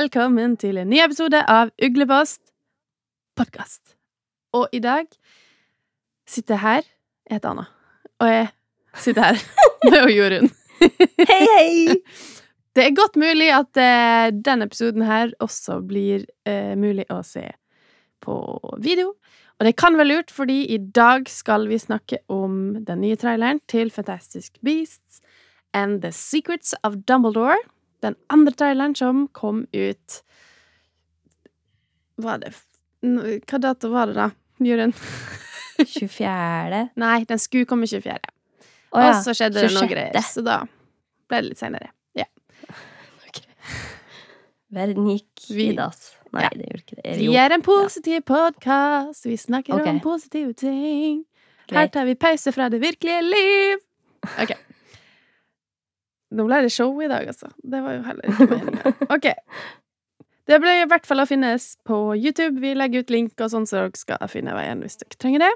[0.00, 2.40] velkommen til en ny episode av Uglepost
[3.36, 3.98] podkast.
[4.56, 5.04] Og i dag
[6.24, 6.86] sitter jeg her
[7.28, 7.64] Jeg heter Anna,
[8.22, 8.46] og jeg
[9.02, 9.42] sitter her
[9.92, 10.48] med Jorunn.
[11.30, 11.96] Hei, hei!
[12.78, 17.42] Det er godt mulig at uh, denne episoden her også blir uh, mulig å se
[18.24, 18.36] på
[18.80, 19.10] video.
[19.58, 23.60] Og det kan være lurt, fordi i dag skal vi snakke om den nye traileren
[23.68, 25.20] til Fantastic Beasts
[25.74, 27.58] and The Secrets of Dumbledore.
[28.00, 30.20] Den andre traileren som kom ut
[32.20, 32.52] Var det
[33.48, 34.28] Hva dato var det, da?
[34.60, 34.96] Jørund?
[35.80, 36.80] 24.
[37.00, 38.18] Nei, den skulle komme 24.
[38.90, 39.14] Å ja.
[39.14, 40.58] Og så skjedde det noe greier, så da
[41.30, 41.88] ble det litt seinere.
[42.18, 42.26] Ja.
[44.76, 46.10] Verden gikk i dass.
[46.34, 46.50] Nei, Ja.
[46.54, 47.14] det gjorde ikke det.
[47.18, 49.24] Vi er en positiv podkast.
[49.26, 49.94] Vi snakker okay.
[49.94, 51.24] om positive ting.
[51.70, 53.80] Her tar vi pause fra det virkelige liv.
[54.42, 54.52] OK.
[56.30, 57.50] Nå ble det show i dag, altså.
[57.58, 58.92] Det var jo heller ikke meninga.
[59.16, 59.26] OK.
[60.50, 62.60] Det blir i hvert fall å finnes på YouTube.
[62.62, 65.50] Vi legger ut link og sånn, så dere skal finne veien hvis dere trenger det.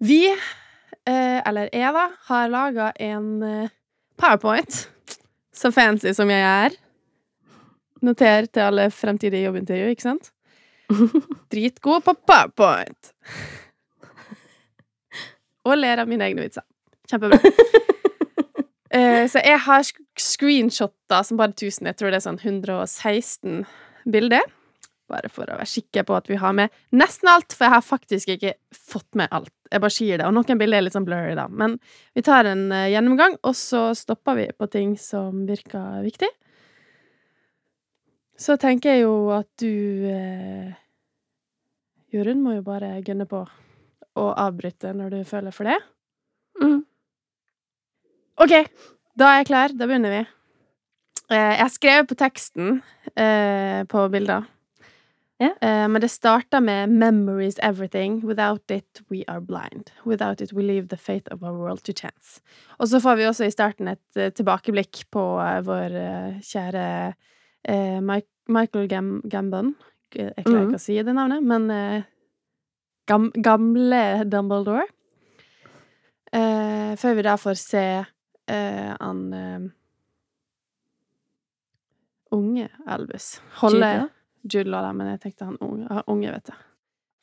[0.00, 3.72] Vi, eh, eller jeg, da, har laga en eh,
[4.20, 4.86] powerpoint.
[5.52, 6.76] Så fancy som jeg er.
[8.04, 10.30] Noter til alle fremtidige jobbintervju, ikke sant?
[11.52, 13.12] Dritgod på powerpoint.
[15.68, 16.64] Og ler av mine egne vitser.
[17.10, 17.40] Kjempebra.
[18.90, 19.84] Eh, så jeg har
[20.18, 23.62] screenshotta som bare 1000, jeg tror det er sånn 116
[24.10, 24.42] bilder.
[25.10, 27.86] Bare for å være sikker på at vi har med nesten alt, for jeg har
[27.86, 29.52] faktisk ikke fått med alt.
[29.70, 31.46] Jeg bare sier det, og noen bilder er litt sånn blurry, da.
[31.50, 31.78] Men
[32.18, 36.30] vi tar en eh, gjennomgang, og så stopper vi på ting som virker viktig.
[38.40, 40.70] Så tenker jeg jo at du eh,
[42.10, 43.44] Jorunn må jo bare gunne på
[44.20, 45.76] og avbryte når du føler for det.
[46.60, 46.80] Mm.
[48.40, 48.54] OK,
[49.18, 49.74] da er jeg klar.
[49.76, 50.20] Da begynner vi.
[51.30, 52.80] Eh, jeg har skrevet på teksten
[53.14, 54.46] eh, på bilder.
[55.40, 58.20] Eh, men det starter med 'Memories everything.
[58.24, 59.90] Without it, we are blind.
[60.04, 62.40] Without it, we leave the fate of our world to chance'.
[62.78, 65.22] Og så får vi også i starten et eh, tilbakeblikk på
[65.64, 67.14] vår kjære
[68.48, 69.74] Michael Gam Gambon.
[70.14, 70.68] Jeg klarer Mhm.
[70.70, 72.04] ikke å si det navnet, men
[73.06, 74.86] gam gamle Dumbledore.
[76.32, 78.06] Før vi da får se
[79.00, 79.68] han eh,
[82.36, 84.08] unge Elvis holde
[84.42, 84.90] Jude Law?
[84.96, 86.52] Men jeg tenkte han unge, unge, vet du.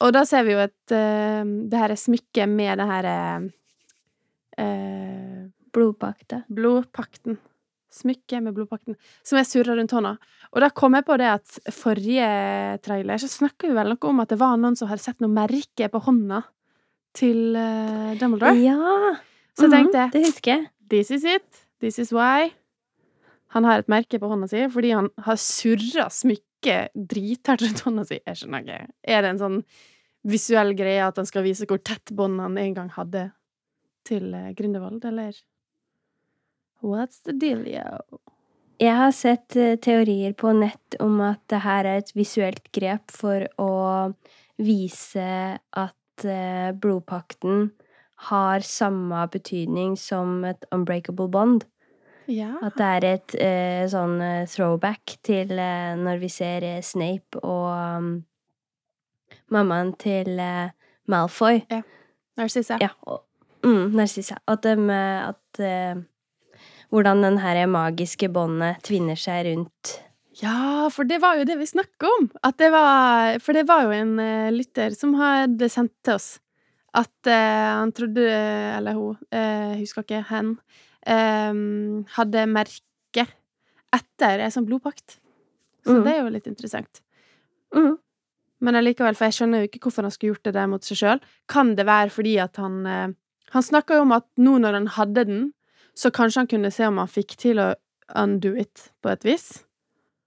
[0.06, 3.08] Og da ser vi jo at eh, Det her er smykket med det her
[4.58, 6.44] eh, Blodpakten.
[6.50, 7.38] Blodpakten.
[7.94, 8.96] Smykket med blodpakten.
[9.26, 10.12] Som jeg surra rundt hånda.
[10.54, 12.28] Og da kom jeg på det at forrige
[12.86, 15.32] trailer så snakka vi vel noe om at det var noen som hadde sett noe
[15.34, 16.42] merke på hånda
[17.18, 18.54] til uh, Dumbledore.
[18.62, 19.14] Ja!
[19.58, 20.68] Så jeg Mhm, tenkte jeg Det husker jeg.
[20.90, 21.66] This is it.
[21.82, 22.54] This is why.
[23.56, 28.08] Han har et merke på hånda si fordi han har surra smykket drithardt rundt hånda
[28.08, 28.22] si.
[28.24, 28.80] Jeg skjønner ikke.
[29.08, 29.60] Er det en sånn
[30.28, 33.30] visuell greie at han skal vise hvor tett bånd han en gang hadde
[34.08, 35.36] til Grindevold, eller
[36.86, 37.98] What's the dealio?
[38.78, 43.10] Jeg har sett eh, teorier på nett om at det her er et visuelt grep
[43.10, 43.72] for å
[44.62, 47.72] vise at eh, blodpakten
[48.30, 51.68] har samme betydning som et unbreakable bond.
[52.28, 52.58] Ja.
[52.66, 57.40] At det er et eh, sånn eh, throwback til eh, når vi ser eh, Snape
[57.40, 58.10] og um,
[59.54, 60.34] mammaen til
[61.08, 61.62] Malfoy.
[61.70, 61.86] Malfoy.
[62.38, 62.78] Narcissa.
[62.82, 63.24] Ja, og,
[63.66, 64.38] mm, Narcissa.
[64.48, 66.04] At dem eh, At eh,
[66.94, 69.98] Hvordan den her magiske båndet tvinner seg rundt
[70.40, 72.30] Ja, for det var jo det vi snakka om.
[72.46, 76.36] At det var, for det var jo en eh, lytter som hadde sendt til oss
[76.98, 80.56] at eh, han trodde Eller hun, uh, husker ikke, hen,
[81.06, 81.60] eh,
[82.18, 83.28] hadde merke
[83.96, 85.20] etter ei sånn blodpakt.
[85.86, 86.04] Så mm.
[86.04, 87.02] det er jo litt interessant.
[87.76, 87.96] mm.
[88.66, 90.98] Men allikevel, for jeg skjønner jo ikke hvorfor han skulle gjort det der mot seg
[90.98, 91.20] sjøl.
[91.52, 93.16] Kan det være fordi at han eh,
[93.56, 95.44] Han snakka jo om at nå når han hadde den,
[95.96, 97.70] så kanskje han kunne se om han fikk til å
[98.20, 99.46] undo it på et vis.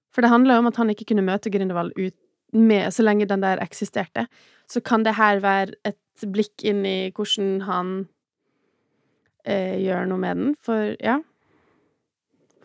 [0.09, 2.17] For det handler jo om at han ikke kunne møte Grindelwald ut
[2.57, 4.25] med, så lenge den der eksisterte.
[4.65, 7.93] Så kan det her være et blikk inn i hvordan han
[9.45, 11.21] eh, gjør noe med den, for ja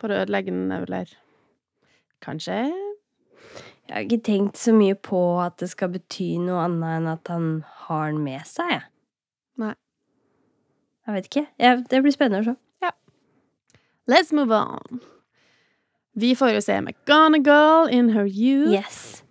[0.02, 1.14] For å ødelegge den, eller
[2.26, 7.10] kanskje Jeg har ikke tenkt så mye på at det skal bety noe annet enn
[7.14, 7.50] at han
[7.86, 8.86] har den med seg, jeg.
[9.62, 9.76] Nei.
[11.06, 11.44] Jeg vet ikke.
[11.62, 12.60] Jeg, det blir spennende å se.
[14.08, 15.02] Let's move on.
[16.14, 18.72] Vi får jo se McGonagall in her youth.
[18.72, 19.24] Yes.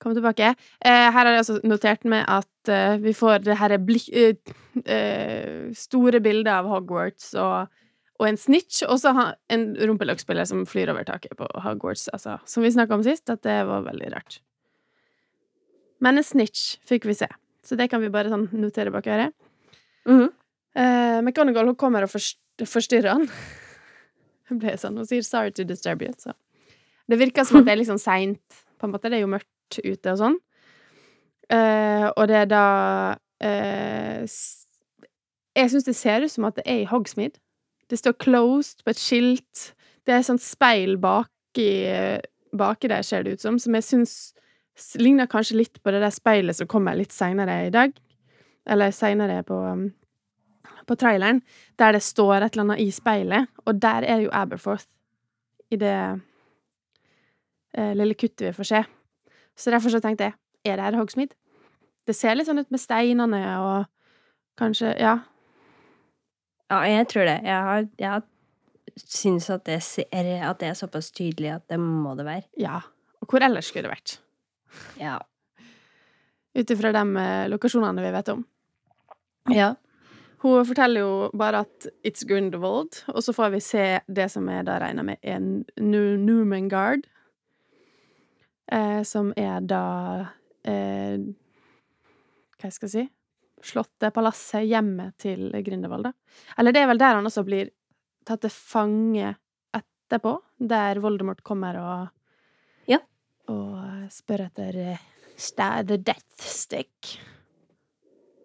[0.00, 0.54] Kom tilbake.
[0.80, 4.54] Eh, her har jeg altså notert med at eh, vi får det her blikk, uh,
[4.84, 7.72] eh, store bildet av Hogwarts og
[8.16, 9.12] og en snitch, og så
[9.52, 12.08] en rumpeløkkspiller som flyr over taket på Hogwarts.
[12.16, 14.38] Altså, som vi snakka om sist, at det var veldig rart.
[16.00, 17.28] Men en snitch fikk vi se,
[17.64, 19.36] så det kan vi bare sånn notere bak øret.
[20.76, 23.28] Eh, McGonagall hun kommer og forstyrrer han.
[24.46, 26.32] Det ble sånn, Hun sier 'sorry to disturb you', så
[27.08, 29.10] Det virker som at det er litt sånn seint, på en måte.
[29.10, 30.38] Det er jo mørkt ute og sånn.
[31.52, 32.64] Eh, og det er da
[33.38, 34.26] eh,
[35.56, 37.38] Jeg syns det ser ut som at det er i Hogsmeade.
[37.90, 39.74] Det står 'closed' på et skilt.
[40.06, 41.68] Det er et sånt speil baki,
[42.58, 44.34] baki der, ser det ut som, som jeg syns
[44.98, 47.94] ligner kanskje litt på det der speilet som kommer litt seinere i dag.
[48.66, 49.60] Eller seinere på
[50.86, 51.42] på traileren,
[51.78, 54.86] der det står et eller annet i speilet, og der er jo Aberforth
[55.70, 56.20] i det
[57.74, 58.82] eh, lille kuttet vi får se.
[59.56, 61.34] Så derfor så tenkte jeg, er det her Hogsmeade?
[62.06, 63.86] Det ser litt sånn ut med steinene og
[64.60, 65.16] kanskje Ja.
[66.70, 67.36] Ja, jeg tror det.
[67.46, 68.22] Jeg har, jeg har
[68.98, 72.46] syns at det, ser, at det er såpass tydelig at det må det være.
[72.58, 72.80] Ja.
[73.22, 74.16] Og hvor ellers skulle det vært?
[74.98, 75.18] Ja.
[76.56, 78.46] Ut ifra de eh, lokasjonene vi vet om.
[79.54, 79.74] ja.
[80.44, 84.66] Hun forteller jo bare at it's Grindelwald, og så får vi se det som jeg
[84.68, 87.06] da regner med en Nu- Numengard.
[88.70, 90.26] Eh, som er da
[90.66, 91.16] eh,
[92.56, 93.06] Hva skal jeg si
[93.66, 96.12] Slottet, palasset, hjemmet til Grindelwald, da.
[96.60, 97.70] Eller det er vel der han også blir
[98.28, 99.30] tatt til fange
[99.74, 103.00] etterpå, der Voldemort kommer og Ja.
[103.48, 104.98] Og spør etter
[105.36, 107.16] Stad The Death Stick.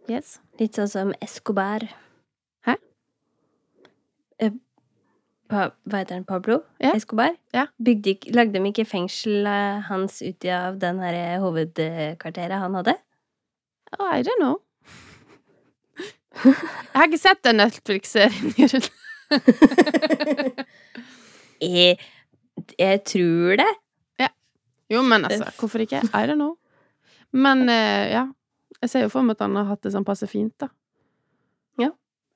[0.09, 0.39] Yes.
[0.59, 1.85] Litt sånn som Escobar.
[2.65, 2.77] Hæ?
[5.51, 6.25] Eh, hva heter han?
[6.27, 6.61] Pablo?
[6.81, 6.93] Ja.
[6.95, 7.35] Escobar?
[7.55, 7.67] Ja.
[7.83, 12.95] Bygde, lagde de ikke fengselet hans ut av den her eh, hovedkvarteret han hadde?
[13.99, 14.59] Oh, I don't know.
[16.41, 16.55] Jeg
[16.95, 18.53] har ikke sett den Netflix-serien.
[18.55, 18.87] Jørund.
[21.61, 21.97] jeg,
[22.79, 23.71] jeg tror det.
[24.19, 24.29] Ja.
[24.91, 26.05] Jo, men altså, hvorfor ikke?
[26.07, 26.55] I don't know.
[27.31, 28.29] Men eh, ja.
[28.81, 30.71] Jeg ser jo for meg at han har hatt det sånn passe fint, da.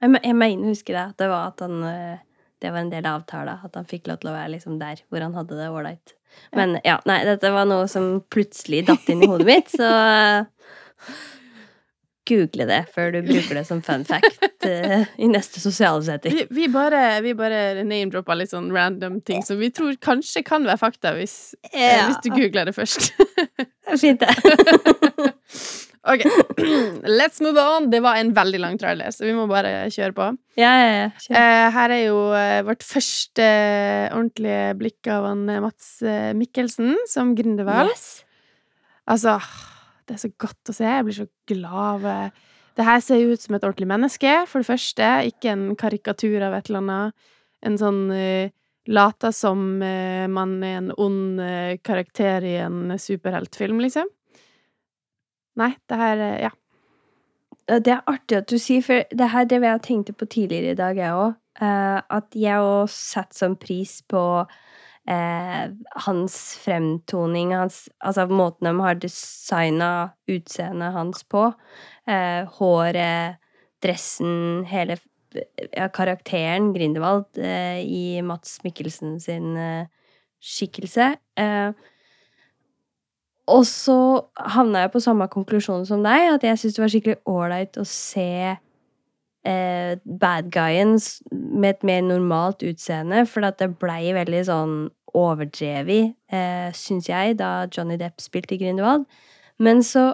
[0.02, 1.04] Jeg, jeg mener husker det.
[1.14, 2.24] At det var at han eh,
[2.66, 3.62] Det var en del av avtalen.
[3.62, 6.16] At han fikk lov til å være liksom der hvor han hadde det ålreit.
[6.58, 9.88] Men ja, nei, dette var noe som plutselig datt inn i hodet mitt, så
[12.30, 16.36] Google det før du bruker det som fun fact uh, i neste sosiale setting.
[16.36, 20.66] Vi, vi bare, vi bare name-droppa litt sånn random ting som vi tror kanskje kan
[20.68, 23.12] være fakta, hvis, eh, hvis du googler det først.
[24.02, 24.32] Fint, det.
[26.12, 26.22] OK,
[27.20, 27.90] let's move on.
[27.90, 30.28] Det var en veldig lang trailer, så vi må bare kjøre på.
[30.60, 31.08] Ja, ja, ja.
[31.24, 31.38] Kjør.
[31.38, 32.20] uh, her er jo
[32.68, 33.48] vårt første
[34.12, 35.96] ordentlige blikk av han Mats
[36.38, 37.94] Mikkelsen som Grindelwald.
[37.94, 38.26] Yes.
[39.10, 39.40] Altså,
[40.06, 40.86] det er så godt å se.
[40.88, 42.44] Jeg blir så glad av eh,
[42.76, 45.08] Det her ser jo ut som et ordentlig menneske, for det første.
[45.30, 47.30] Ikke en karikatur av et eller annet.
[47.66, 48.52] En sånn uh,
[48.92, 54.12] Lata som uh, man er en ond uh, karakter i en superheltfilm, liksom.
[55.56, 56.54] Nei, det her eh, Ja.
[57.66, 60.78] Det er artig at du sier, for det her det jeg tenkte på tidligere i
[60.78, 61.40] dag, jeg òg.
[61.58, 64.22] at jeg òg setter sånn pris på
[65.10, 65.72] eh,
[66.06, 69.90] hans fremtoning, hans, altså måten de har designa
[70.32, 71.48] utseendet hans på.
[72.10, 73.42] Eh, håret,
[73.84, 74.98] dressen, hele
[75.76, 79.92] ja, karakteren Grindelwald eh, i Mats Mikkelsen sin eh,
[80.44, 81.14] skikkelse.
[81.40, 81.72] Eh,
[83.46, 83.98] og så
[84.56, 87.86] havna jeg på samme konklusjon som deg, at jeg syntes det var skikkelig ålreit å
[87.86, 88.56] se
[89.46, 90.98] eh, bad guyen
[91.32, 94.76] med et mer normalt utseende, for det blei veldig sånn
[95.16, 99.06] overdrevet, eh, syns jeg, da Johnny Depp spilte i Grindelwald.
[99.64, 100.14] Men så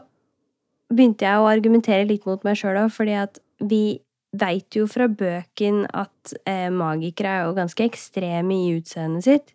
[0.91, 5.07] begynte jeg å argumentere litt mot meg sjøl òg, fordi at vi veit jo fra
[5.11, 9.51] bøken at eh, magikere er jo ganske ekstreme i utseendet sitt.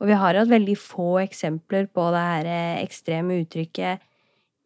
[0.00, 4.04] Og vi har hatt veldig få eksempler på det her eh, ekstreme uttrykket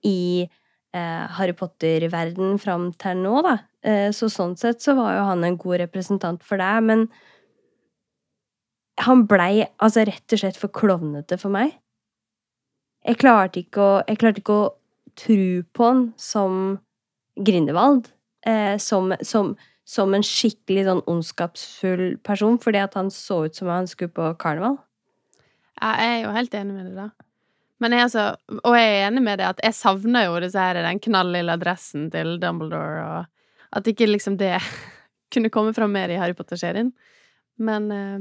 [0.07, 3.57] i eh, Harry Potter-verden fram til nå, da.
[3.89, 7.07] Eh, så sånn sett så var jo han en god representant for deg, men
[9.07, 11.77] han blei altså rett og slett for klovnete for meg.
[13.07, 14.71] Jeg klarte ikke å, jeg klarte ikke å
[15.19, 16.79] tro på han som
[17.39, 18.11] Grindelwald.
[18.47, 19.55] Eh, som, som,
[19.87, 24.29] som en skikkelig sånn ondskapsfull person, fordi at han så ut som han skulle på
[24.41, 24.79] karneval.
[25.79, 27.09] Jeg er jo helt enig med det, da.
[27.79, 28.23] Men jeg altså,
[28.67, 31.55] og jeg er enig med det at jeg savner jo disse her, den knall lille
[31.61, 33.38] dressen til Dumbledore, og
[33.73, 34.55] at ikke liksom det
[35.35, 36.93] kunne komme fram mer i Harry Potter-serien.
[37.59, 38.19] Men eh,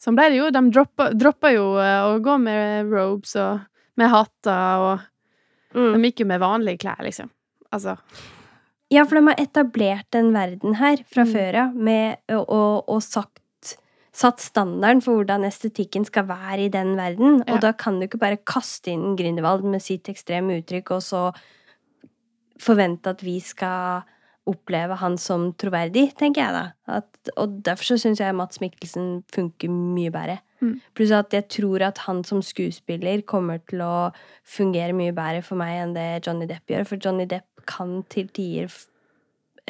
[0.00, 0.50] sånn ble det jo.
[0.54, 3.66] De droppa, droppa jo eh, å gå med robes og
[4.00, 5.06] med hatter, og
[5.74, 7.28] de gikk jo med vanlige klær, liksom.
[7.70, 7.98] Altså
[8.90, 11.32] Ja, for de har etablert den verden her fra Mm.
[11.34, 13.36] før av, med å- og, og sagt
[14.12, 17.44] Satt standarden for hvordan estetikken skal være i den verden.
[17.46, 17.54] Ja.
[17.54, 21.20] Og da kan du ikke bare kaste inn Grindelwald med sitt ekstreme uttrykk, og så
[22.60, 24.02] forvente at vi skal
[24.50, 26.64] oppleve han som troverdig, tenker jeg da.
[26.98, 30.40] At, og derfor så syns jeg Mats Mikkelsen funker mye bedre.
[30.60, 30.74] Mm.
[30.96, 34.10] Pluss at jeg tror at han som skuespiller kommer til å
[34.44, 36.86] fungere mye bedre for meg enn det Johnny Depp gjør.
[36.88, 38.68] For Johnny Depp kan til tider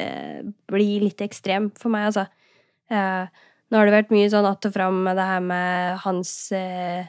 [0.01, 2.27] eh, bli litt ekstrem for meg, altså.
[2.91, 6.51] Eh, nå har det vært mye sånn att og fram med det her med hans
[6.51, 7.07] eh,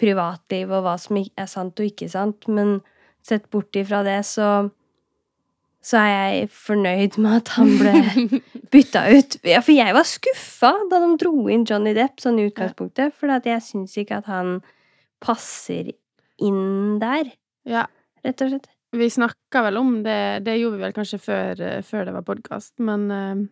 [0.00, 2.80] privatliv og hva som er sant og ikke sant, men
[3.22, 4.70] sett bort ifra det, så
[5.80, 7.92] så er jeg fornøyd med at han ble
[8.72, 9.38] bytta ut.
[9.48, 13.32] Ja, for jeg var skuffa da de dro inn Johnny Depp sånn i utgangspunktet, for
[13.32, 14.58] jeg syns ikke at han
[15.24, 15.92] passer
[16.40, 17.32] inn der,
[17.68, 17.86] Ja,
[18.24, 18.68] rett og slett.
[18.96, 22.24] vi snakka vel om det Det gjorde vi vel kanskje før, eh, før det var
[22.28, 23.42] podkast, men eh,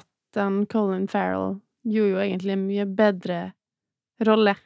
[0.00, 3.38] at han Colin Farrell gjorde jo egentlig en mye bedre
[4.26, 4.56] rolle.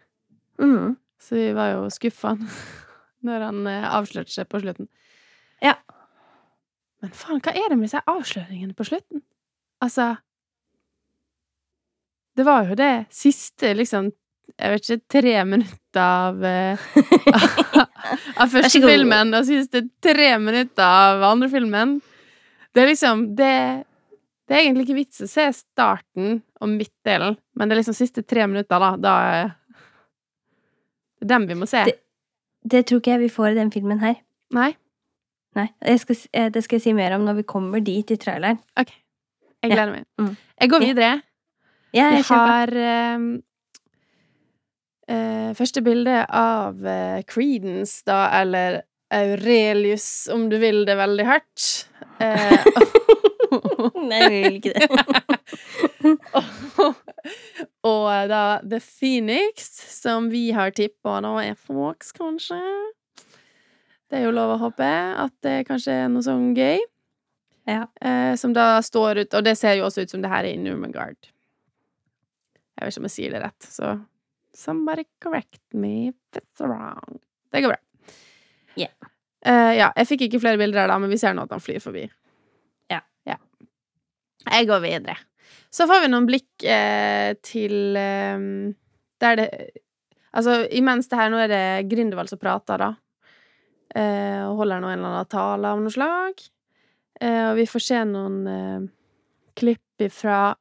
[0.60, 0.96] Mm.
[1.20, 2.36] Så vi var jo skuffa
[3.26, 4.88] når han eh, avslørte seg på slutten.
[5.64, 5.76] Ja.
[7.02, 9.22] Men faen, hva er det med disse avsløringene på slutten?
[9.80, 10.10] Altså
[12.36, 14.10] Det var jo det siste, liksom
[14.58, 16.82] Jeg vet ikke, tre minutter av eh,
[18.40, 21.96] Av første filmen og siste tre minutter av andre filmen.
[22.74, 23.52] Det er liksom Det,
[24.50, 28.22] det er egentlig ikke vits å se starten og midtdelen, men det er liksom siste
[28.28, 28.90] tre minutter, da.
[29.00, 29.50] Da er
[31.20, 31.82] det er dem vi må se.
[31.88, 31.98] Det-
[32.64, 34.16] Det tror ikke jeg vi får i den filmen her.
[34.52, 34.74] Nei?
[35.58, 35.66] Nei.
[35.82, 38.58] Jeg skal, eh, det skal jeg si mer om når vi kommer dit i traileren.
[38.78, 38.88] OK.
[39.62, 39.74] Jeg Ja.
[39.76, 40.04] gleder meg.
[40.18, 40.36] Mm.
[40.60, 41.22] Jeg går videre.
[41.92, 42.76] Ja, jeg kjemper.
[42.78, 43.42] har um,
[45.10, 48.80] uh, første bilde av uh, Creedence, da, eller
[49.10, 51.88] Aurelius, om du vil det veldig hardt.
[52.22, 52.56] Uh,
[54.10, 54.88] Nei, jeg vil ikke det.
[57.90, 59.66] og da The Phoenix,
[60.00, 62.60] som vi har tippa nå er Fox, kanskje.
[64.10, 64.86] Det er jo lov å håpe
[65.22, 66.80] at det kanskje er noe sånn gøy.
[67.68, 67.84] Ja.
[68.02, 70.56] Eh, som da står ut Og det ser jo også ut som det her er
[70.56, 71.28] i Nurmengard.
[72.74, 73.92] Jeg vet ikke om jeg sier det rett, så
[74.56, 77.20] somebody correct me if it's wrong.
[77.52, 77.80] Det går bra.
[78.80, 79.10] Yeah.
[79.44, 81.62] Eh, ja, jeg fikk ikke flere bilder her, da, men vi ser nå at han
[81.62, 82.06] flyr forbi.
[82.90, 83.02] Ja.
[83.28, 83.36] ja.
[84.46, 85.18] Jeg går videre.
[85.70, 88.48] Så får vi noen blikk eh, til eh,
[89.20, 89.48] Der det
[90.30, 92.92] Altså, imens det her Nå er det Grindelwald som prater, da.
[93.96, 96.42] Eh, og holder nå en eller annen tale av noe slag.
[97.20, 98.84] Eh, og vi får se noen eh,
[99.58, 100.54] klipp ifra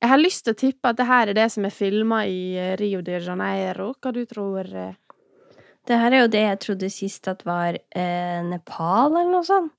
[0.00, 2.74] Jeg har lyst til å tippe at det her er det som er filma i
[2.80, 3.92] Rio de Janeiro.
[4.00, 4.68] Hva du tror?
[5.86, 9.72] Det her er jo det jeg trodde sist at var eh, Nepal, eller noe sånt.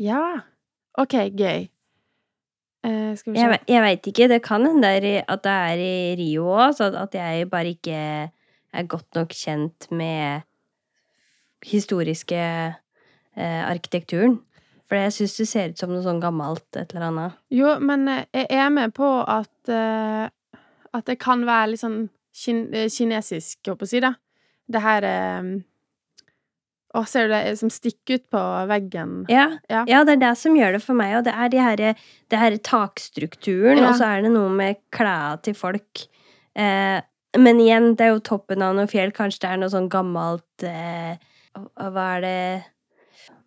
[0.00, 0.44] Ja.
[0.98, 1.66] OK, gøy.
[2.84, 4.30] Eh, skal vi se Jeg, jeg veit ikke.
[4.30, 8.00] Det kan hende at det er i Rio òg, så at jeg bare ikke
[8.74, 10.46] er godt nok kjent med
[11.64, 14.38] historiske eh, arkitekturen.
[14.84, 17.36] For jeg syns det ser ut som noe sånn gammelt et eller annet.
[17.54, 20.28] Jo, men eh, jeg er med på at uh,
[20.94, 22.02] At det kan være litt sånn
[22.36, 24.12] kin eh, kinesisk, holdt på å si, da.
[24.70, 25.06] Det her
[25.40, 25.48] um,
[26.94, 29.24] Å, ser du det som stikker ut på veggen?
[29.32, 29.82] Ja, Ja.
[29.90, 31.82] ja, det er det som gjør det for meg, og det er de her,
[32.30, 33.88] det her takstrukturen, Ja.
[33.88, 36.04] og så er det noe med klærne til folk.
[36.54, 37.00] Eh,
[37.34, 40.62] men igjen, det er jo toppen av noe fjell, kanskje det er noe sånn gammelt
[40.62, 41.16] eh,
[41.54, 42.38] Hva er det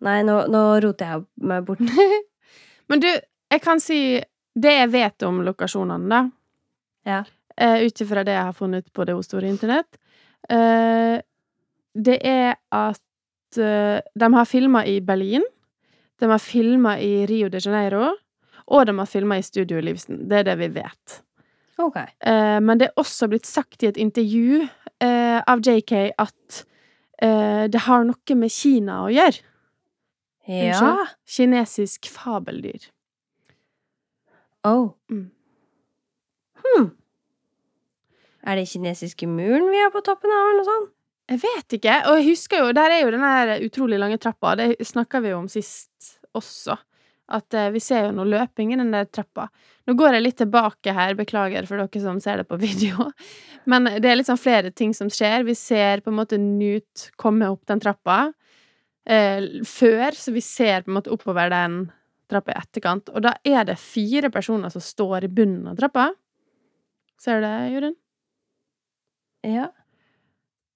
[0.02, 1.82] Nei, nå, nå roter jeg meg bort.
[2.88, 3.08] Men du,
[3.52, 4.00] jeg kan si
[4.58, 6.22] det jeg vet om lokasjonene, da.
[7.08, 7.18] Ja.
[7.58, 9.98] Uh, Ut ifra det jeg har funnet på det store internett.
[10.50, 11.18] Uh,
[11.98, 15.44] det er at uh, de har filma i Berlin.
[16.18, 18.12] De har filma i Rio de Janeiro.
[18.68, 20.26] Og de har filma i Studio Livsen.
[20.28, 21.20] Det er det vi vet.
[21.78, 22.08] Okay.
[22.26, 24.66] Uh, men det er også blitt sagt i et intervju
[24.98, 26.56] av JK at
[27.18, 29.42] det har noe med Kina å gjøre.
[30.48, 30.92] Ja.
[31.28, 32.86] Kinesisk fabeldyr.
[34.64, 34.94] Oh.
[35.10, 35.26] Mm.
[36.62, 36.86] Hm.
[38.48, 40.94] Er det kinesiske muren vi har på toppen av, eller noe sånt?
[41.28, 41.96] Jeg vet ikke.
[42.08, 44.54] Og jeg husker jo, der er jo den utrolig lange trappa.
[44.56, 46.78] Det snakka vi jo om sist også.
[47.28, 49.48] At eh, vi ser jo noe løping i den der trappa.
[49.88, 53.10] Nå går jeg litt tilbake her, beklager for dere som ser det på video.
[53.68, 55.44] Men det er sånn flere ting som skjer.
[55.48, 58.30] Vi ser på en måte Newt komme opp den trappa
[59.08, 61.82] eh, før, så vi ser på en måte oppover den
[62.28, 63.12] trappa i etterkant.
[63.12, 66.10] Og da er det fire personer som står i bunnen av trappa.
[67.18, 67.98] Ser du det, Jorunn?
[69.46, 69.68] Ja.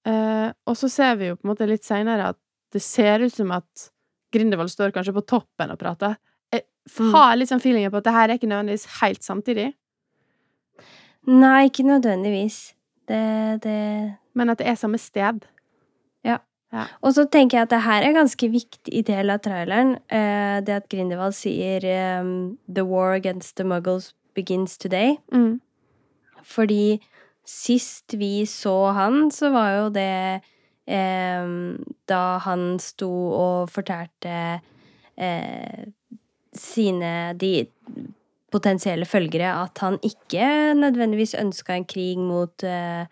[0.07, 2.39] Eh, og så ser vi jo på en måte litt seinere at
[2.73, 3.89] det ser ut som at
[4.33, 6.17] Grindevold står kanskje på toppen og prater.
[6.99, 7.13] Mm.
[7.13, 9.73] har sånn feelingen på at det her er ikke nødvendigvis helt samtidig,
[11.23, 12.73] Nei, ikke nødvendigvis.
[13.07, 15.45] Det, det men at det er samme sted.
[16.25, 16.37] Ja
[17.01, 19.97] Og så tenker jeg at det her er ganske viktig del av traileren.
[20.09, 25.17] Eh, det at Grindelwald sier ehm, 'The war against the muggles begins today'.
[25.31, 25.61] Mm.
[26.43, 26.99] Fordi
[27.45, 30.41] sist vi så han, så var jo det
[30.87, 34.59] ehm, da han sto og fortalte
[35.17, 35.85] eh,
[36.57, 37.65] sine de
[38.53, 43.05] potensielle følgere at han ikke nødvendigvis ønska en krig mot uh,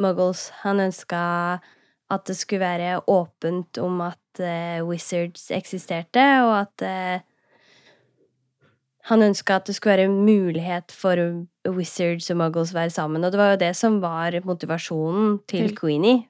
[0.00, 0.48] muggles.
[0.64, 1.22] Han ønska
[2.10, 7.24] at det skulle være åpent om at uh, wizards eksisterte, og at uh,
[9.10, 11.20] han ønska at det skulle være mulighet for
[11.68, 13.24] wizards og muggles å være sammen.
[13.24, 16.24] Og det var jo det som var motivasjonen til Queenie.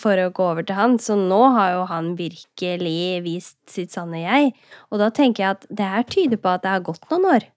[0.00, 0.96] For å gå over til han.
[1.02, 4.52] Så nå har jo han virkelig vist sitt sanne jeg.
[4.92, 7.48] Og da tenker jeg at det her tyder på at det har gått noen år.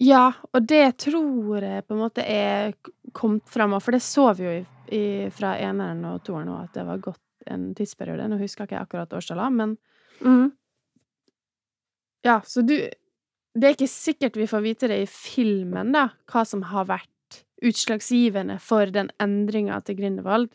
[0.00, 2.72] Ja, og det tror jeg på en måte er
[3.12, 4.62] kommet fram, for det så vi jo i,
[4.96, 5.02] i,
[5.34, 8.30] fra eneren og toeren òg, at det var gått en tidsperiode.
[8.30, 9.76] Nå husker jeg ikke akkurat årstallet, men
[12.24, 12.74] ja, så du
[13.50, 17.40] Det er ikke sikkert vi får vite det i filmen, da, hva som har vært
[17.66, 20.52] utslagsgivende for den endringa til Grindelwald.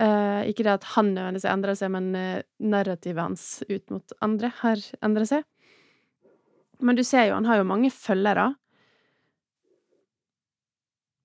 [0.00, 4.14] Eh, ikke det at han nødvendigvis har endra seg, men eh, narrativet hans ut mot
[4.24, 5.44] andre har endra seg.
[6.82, 8.54] Men du ser jo, han har jo mange følgere.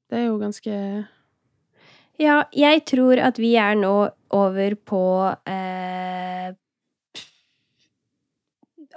[0.08, 0.74] Det er jo ganske
[2.18, 3.96] Ja, jeg tror at vi er nå
[4.36, 5.02] over på
[5.48, 6.54] eh,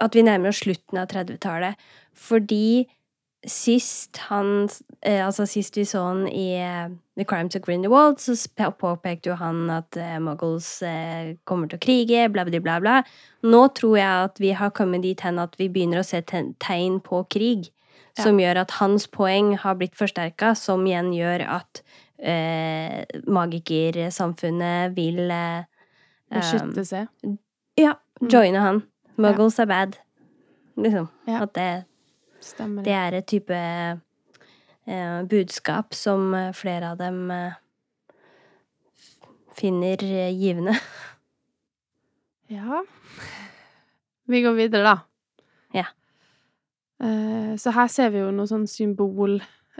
[0.01, 1.77] At vi nærmer oss slutten av 30-tallet.
[2.17, 2.87] Fordi
[3.47, 4.69] sist han
[5.01, 8.35] eh, Altså sist vi så han i eh, The Crimes of Grindelwald, så
[8.77, 10.67] påpekte jo han at eh, muggles
[11.49, 12.95] kommer til å krige, bla, bla, bla, bla.
[13.43, 16.99] Nå tror jeg at vi har kommet dit hen at vi begynner å se tegn
[17.01, 17.71] på krig.
[18.17, 18.25] Ja.
[18.25, 21.81] Som gjør at hans poeng har blitt forsterka, som igjen gjør at
[22.19, 25.63] eh, magikersamfunnet vil eh,
[26.31, 27.37] beskytte seg.
[27.79, 28.29] ja, Mm.
[28.29, 28.83] joine han.
[29.17, 29.95] Muggles are bad.
[30.77, 31.07] Liksom.
[31.25, 31.41] Ja.
[31.41, 31.85] At det,
[32.41, 37.53] Stemmer det er et type eh, budskap som eh, flere av dem eh,
[39.57, 40.75] finner eh, givende.
[42.51, 42.81] Ja.
[44.27, 44.97] Vi går videre, da.
[45.71, 45.85] Ja.
[46.99, 49.37] Eh, så her ser vi jo noe sånn symbol.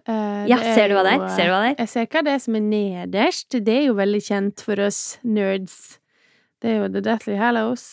[0.08, 1.26] Uh, Ja, er ser du jo, er?
[1.36, 1.76] Ser du hva det er?
[1.82, 3.58] Jeg ser hva det er som er nederst.
[3.67, 5.76] Det er jo veldig kjent for oss nerds.
[6.63, 7.86] Det er jo The Deathly Hallows.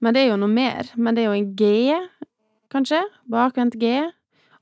[0.00, 0.88] Men det er jo noe mer.
[0.96, 1.70] Men det er jo en G,
[2.72, 3.00] kanskje?
[3.30, 4.00] Bakvendt G.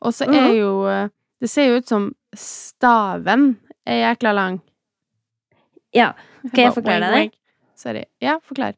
[0.01, 0.57] Og så er Mhm.
[0.59, 1.09] jo eh,
[1.41, 4.61] Det ser jo ut som staven er jækla lang.
[5.95, 6.13] Ja,
[6.49, 7.39] skal jeg forklare deg det?
[7.77, 8.05] Sorry.
[8.21, 8.75] Ja, forklar.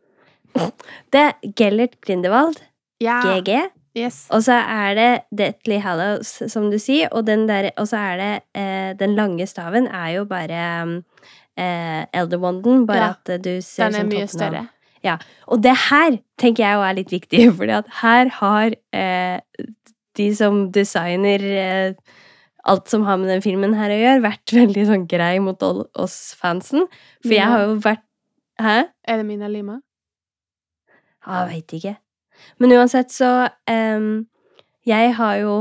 [1.13, 2.61] Det er Gellert Grindelwald,
[3.01, 3.21] Ja.
[3.25, 4.27] GG, Yes.
[4.31, 8.17] og så er det Deathly Hallows, som du sier, og, den der, og så er
[8.21, 11.03] det eh, Den lange staven er jo bare
[11.57, 14.69] eh, Elderwanden, bare Ja, at du ser Den er mye mye toppnavn.
[15.01, 15.19] Større.
[15.49, 19.41] Og det her tenker jeg er litt viktig, for her har eh,
[20.17, 21.95] de som designer eh,
[22.69, 26.35] alt som har med den filmen her å gjøre, vært veldig sånn grei mot oss
[26.39, 26.87] fansen.
[27.25, 28.07] For jeg har jo vært
[28.61, 28.91] Hæ?
[29.09, 29.79] Er det Mina Lima?
[31.25, 31.93] Ja, jeg veit ikke.
[32.61, 34.03] Men uansett så eh,
[34.85, 35.55] Jeg har jo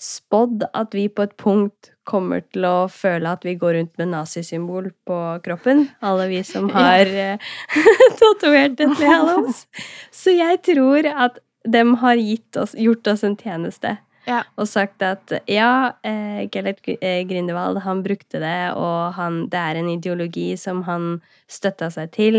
[0.00, 4.12] spådd at vi på et punkt kommer til å føle at vi går rundt med
[4.12, 5.86] nazisymbol på kroppen.
[6.02, 7.50] Alle vi som har eh,
[8.20, 9.66] tatovert Deathly Hallows.
[10.14, 12.22] Så jeg tror at de har
[12.58, 13.96] oss, gjort oss en tjeneste.
[14.22, 14.44] Ja.
[14.54, 19.80] Og sagt at ja, eh, Gellert eh, Grindewald, han brukte det, og han, det er
[19.80, 21.16] en ideologi som han
[21.50, 22.38] støtta seg til,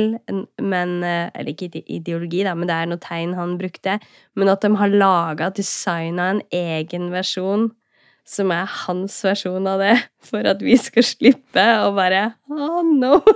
[0.63, 3.97] men eh, Eller ikke ideologi, da, men det er noe tegn han brukte.
[4.39, 7.71] Men at de har laga, designa en egen versjon
[8.27, 9.95] som er hans versjon av det,
[10.29, 13.19] for at vi skal slippe å bare Oh no!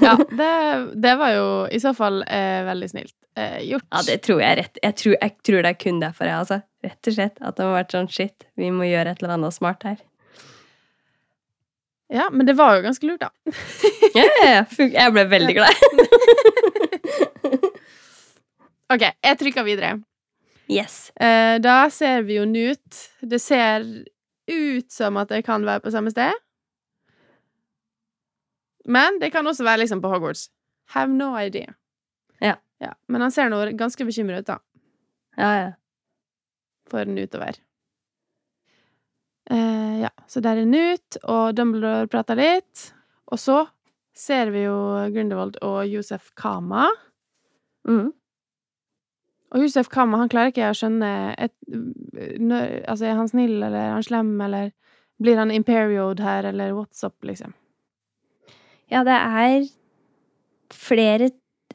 [0.00, 0.52] Ja, det,
[0.96, 3.84] det var jo i så fall eh, veldig snilt eh, gjort.
[3.92, 4.78] Ja, det tror jeg rett.
[4.80, 6.58] Jeg tror, jeg tror det er kun derfor, jeg, altså.
[6.84, 7.36] Rett og slett.
[7.44, 9.98] At det har vært sånn shit, vi må gjøre et eller annet smart her.
[12.14, 13.30] Ja, men det var jo ganske lurt, da.
[14.14, 14.64] Ja.
[14.78, 15.84] Jeg ble veldig glad.
[18.94, 19.96] OK, jeg trykker videre.
[20.68, 21.10] Yes.
[21.20, 22.98] Eh, da ser vi jo Newt.
[23.20, 23.84] Det ser
[24.50, 26.32] ut som at det kan være på samme sted.
[28.84, 30.48] Men det kan også være liksom på Hogwarts.
[30.92, 31.74] Have no idea.
[32.84, 32.92] Ja.
[33.08, 34.58] Men han ser nå ganske bekymret ut, da.
[35.38, 35.70] Ja, ja.
[36.90, 37.60] For å være.
[39.50, 42.90] Eh, ja, så der er Newt, og Dumbledore prater litt.
[43.32, 43.62] Og så
[44.14, 44.76] ser vi jo
[45.14, 46.88] Grindelwald og Josef Kama.
[47.88, 48.12] Mhm.
[49.54, 51.54] Og Josef Kam, han klarer ikke å skjønne et,
[52.14, 54.72] Altså, er han snill, eller er han slem, eller
[55.22, 57.54] blir han imperiod her, eller what's up, liksom?
[58.90, 59.64] Ja, det er
[60.74, 61.30] flere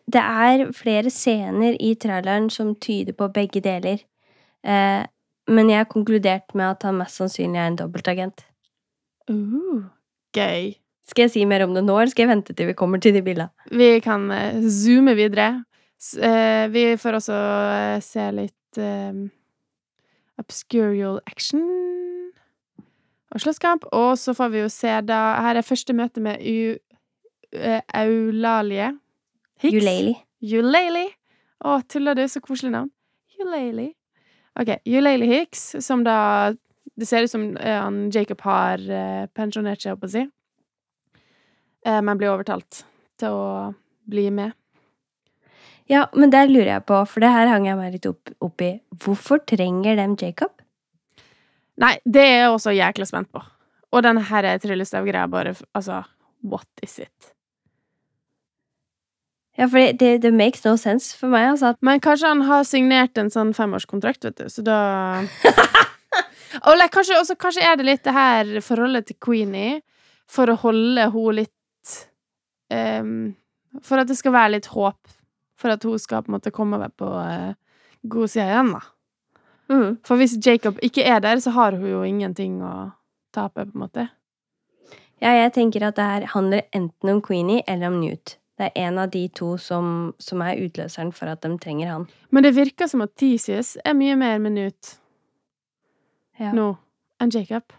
[0.10, 4.00] Det er flere scener i traileren som tyder på begge deler.
[4.66, 5.06] Eh,
[5.50, 8.42] men jeg har konkludert med at han mest sannsynlig er en dobbeltagent.
[9.30, 9.86] Uh,
[10.34, 10.74] gøy.
[11.10, 13.14] Skal jeg si mer om det nå, eller skal jeg vente til vi kommer til
[13.14, 13.50] de bildene?
[13.70, 15.64] Vi kan eh, zoome videre.
[16.00, 19.18] Eh, vi får også eh, se litt eh,
[20.40, 21.66] obscurial action
[23.30, 23.90] og slåsskamp.
[23.92, 26.78] Og så får vi jo se da Her er første møte med U
[27.52, 28.94] Eulalie
[29.60, 29.76] Hicks.
[29.76, 30.16] Eulalie.
[30.40, 31.12] Eulalie.
[31.66, 32.24] Å, tuller du?
[32.32, 32.92] Så koselig navn.
[33.36, 33.92] Eulalie.
[34.60, 34.78] OK.
[34.86, 36.54] Eulalie Hicks, som da
[37.00, 38.82] Det ser ut som han Jacob har
[39.36, 40.24] pensjonert seg, holdt på å si.
[41.88, 42.82] Men blir overtalt
[43.20, 43.46] til å
[44.10, 44.59] bli med.
[45.90, 48.62] Ja, men der lurer jeg på, for det her hang jeg meg litt opp, opp
[48.62, 48.76] i.
[49.02, 50.54] Hvorfor trenger dem Jacob?
[51.82, 53.42] Nei, det er jeg også jækla spent på.
[53.90, 56.04] Og den her tryllestavgreia bare Altså,
[56.46, 57.34] what is it?
[59.58, 61.74] Ja, for det, det, det makes no sense for meg, altså.
[61.84, 64.80] Men kanskje han har signert en sånn femårskontrakt, vet du, så da
[66.70, 69.82] Eller kanskje, også, kanskje er det litt det her forholdet til Queenie,
[70.30, 71.96] for å holde henne litt
[72.72, 73.12] um,
[73.84, 75.00] For at det skal være litt håp,
[75.60, 77.52] for at hun skal på en måte komme over på uh,
[78.08, 78.82] god side igjen, da.
[79.70, 79.98] Mm.
[80.08, 82.92] For hvis Jacob ikke er der, så har hun jo ingenting å
[83.36, 84.08] tape, på en måte.
[85.22, 88.38] Ja, jeg tenker at det her handler enten om Queenie eller om Newt.
[88.60, 92.08] Det er en av de to som, som er utløseren for at de trenger han.
[92.32, 94.96] Men det virker som at Theseus er mye mer minut
[96.40, 96.54] Ja.
[96.56, 96.70] nå
[97.20, 97.74] enn Jacob.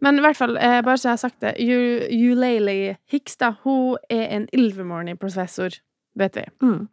[0.00, 3.50] Men i hvert fall, eh, bare så jeg har sagt det, Eu- Eulalie Hicks, da,
[3.64, 5.76] hun er en Ilvermorny-professor,
[6.18, 6.44] vet vi.
[6.64, 6.88] Mm.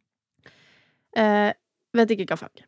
[1.18, 1.52] Eh,
[1.98, 2.66] vet ikke hva fag.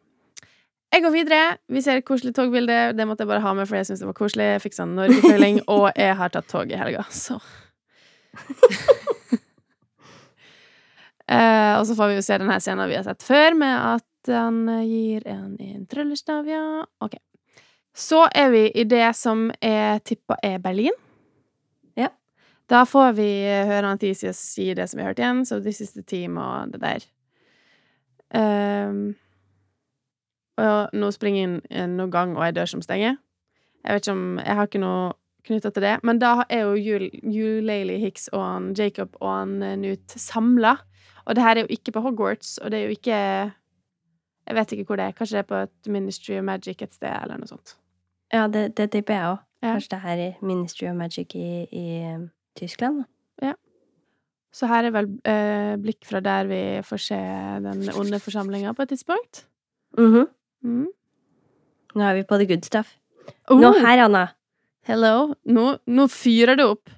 [0.89, 1.41] Jeg går videre.
[1.69, 2.77] Vi ser et koselig togbilde.
[2.97, 4.47] Det måtte jeg bare ha med, for jeg syns det var koselig.
[4.55, 7.37] Jeg fikk sånn Norge-føling, og jeg har tatt tog i helga, så
[11.29, 14.05] eh, Og så får vi jo se denne scenen vi har sett før, med at
[14.29, 16.85] han gir en i en tryllestav, ja.
[17.05, 17.15] Ok.
[17.95, 20.95] Så er vi i det som jeg tippa er Berlin.
[22.69, 23.29] Da får vi
[23.65, 26.73] høre Antisias si det som vi har hørt igjen, så this is the team og
[26.73, 27.07] det der.
[28.29, 29.15] Um,
[30.59, 33.17] og nå springer jeg inn noen gang og ei dør som stenger.
[33.85, 35.13] Jeg vet ikke om Jeg har ikke noe
[35.47, 35.95] knytta til det.
[36.03, 40.77] Men da er jo Jul- Hicks og han Jacob og han eh, Newt samla.
[41.25, 43.53] Og det her er jo ikke på Hogwarts, og det er jo ikke
[44.49, 45.11] Jeg vet ikke hvor det er.
[45.11, 47.77] Kanskje det er på et Ministry of Magic et sted, eller noe sånt.
[48.33, 49.37] Ja, det, tipper jeg òg.
[49.61, 52.19] Kanskje det her er Ministry of Magic i, i eh,
[52.57, 53.03] Tyskland?
[53.41, 53.53] da.
[54.51, 57.17] Så her er vel eh, blikk fra der vi får se
[57.61, 59.43] den onde forsamlinga på et tidspunkt.
[59.97, 60.25] Mhm.
[60.63, 60.87] Mm.
[61.95, 62.95] Nå er vi på the good stuff.
[63.49, 64.27] Oh, Nå her, Anna.
[64.89, 65.33] hello!
[65.45, 66.89] Nå, nå fyrer det opp.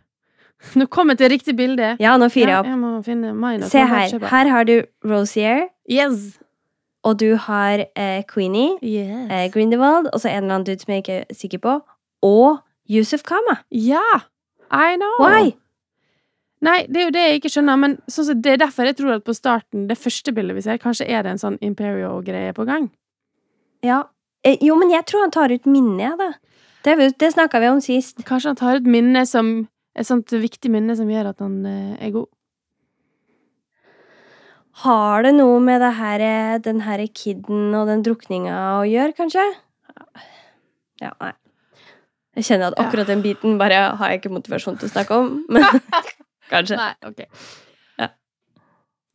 [0.75, 1.97] Nå kom jeg til riktig bilde.
[1.99, 2.95] Ja, nå fyrer jeg Ja, opp.
[2.95, 3.67] jeg finne mine.
[3.69, 4.19] Se her.
[4.31, 6.37] Her har du Rosier, Yes!
[7.03, 9.27] og du har eh, Queenie, yes.
[9.31, 11.81] eh, Grindelwald, og så en eller annen dude som jeg ikke er sikker på,
[12.21, 12.59] og
[12.89, 13.57] Yusuf Kama.
[13.71, 14.21] Ja!
[14.71, 15.17] I know!
[15.19, 15.51] Why?
[16.61, 19.15] Nei, det er jo det jeg ikke skjønner, men sånn det er derfor jeg tror
[19.17, 22.67] at på starten, det første bildet vi ser, kanskje er det en sånn Imperio-greie på
[22.69, 22.91] gang.
[23.85, 24.03] Ja.
[24.45, 26.29] Eh, jo, men jeg tror han tar ut minnet, jeg, da.
[26.85, 28.21] Det, det snakka vi om sist.
[28.25, 29.51] Kanskje han tar ut minne som
[29.97, 32.29] et sånt viktig minne som gjør at han eh, er god.
[34.85, 39.17] Har det noe med det her, eh, den her kiden og den drukninga å gjøre,
[39.17, 39.49] kanskje?
[41.01, 41.33] Ja, nei.
[42.41, 45.33] Jeg kjenner at akkurat den biten bare har jeg ikke motivasjon til å snakke om,
[45.53, 45.65] men
[46.53, 46.77] kanskje.
[46.79, 47.21] Nei, ok.
[48.01, 48.07] Ja.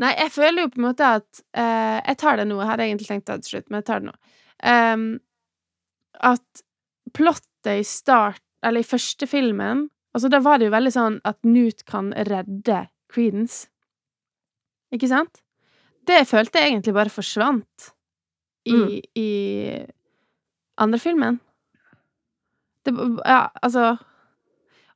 [0.05, 2.61] Nei, jeg føler jo på en måte at uh, Jeg tar det nå.
[2.63, 4.17] Jeg hadde egentlig tenkt det til slutt, men jeg tar det nå.
[4.63, 5.07] Um,
[6.33, 6.63] at
[7.17, 11.37] plottet i start, eller i første filmen Altså, da var det jo veldig sånn at
[11.45, 12.79] Newt kan redde
[13.13, 13.67] Creedence.
[14.97, 15.43] Ikke sant?
[16.09, 17.91] Det følte jeg egentlig bare forsvant
[18.65, 18.95] i, Mm.
[19.21, 19.27] i
[20.81, 21.37] andre filmen.
[22.87, 22.95] Det,
[23.27, 23.97] ja, altså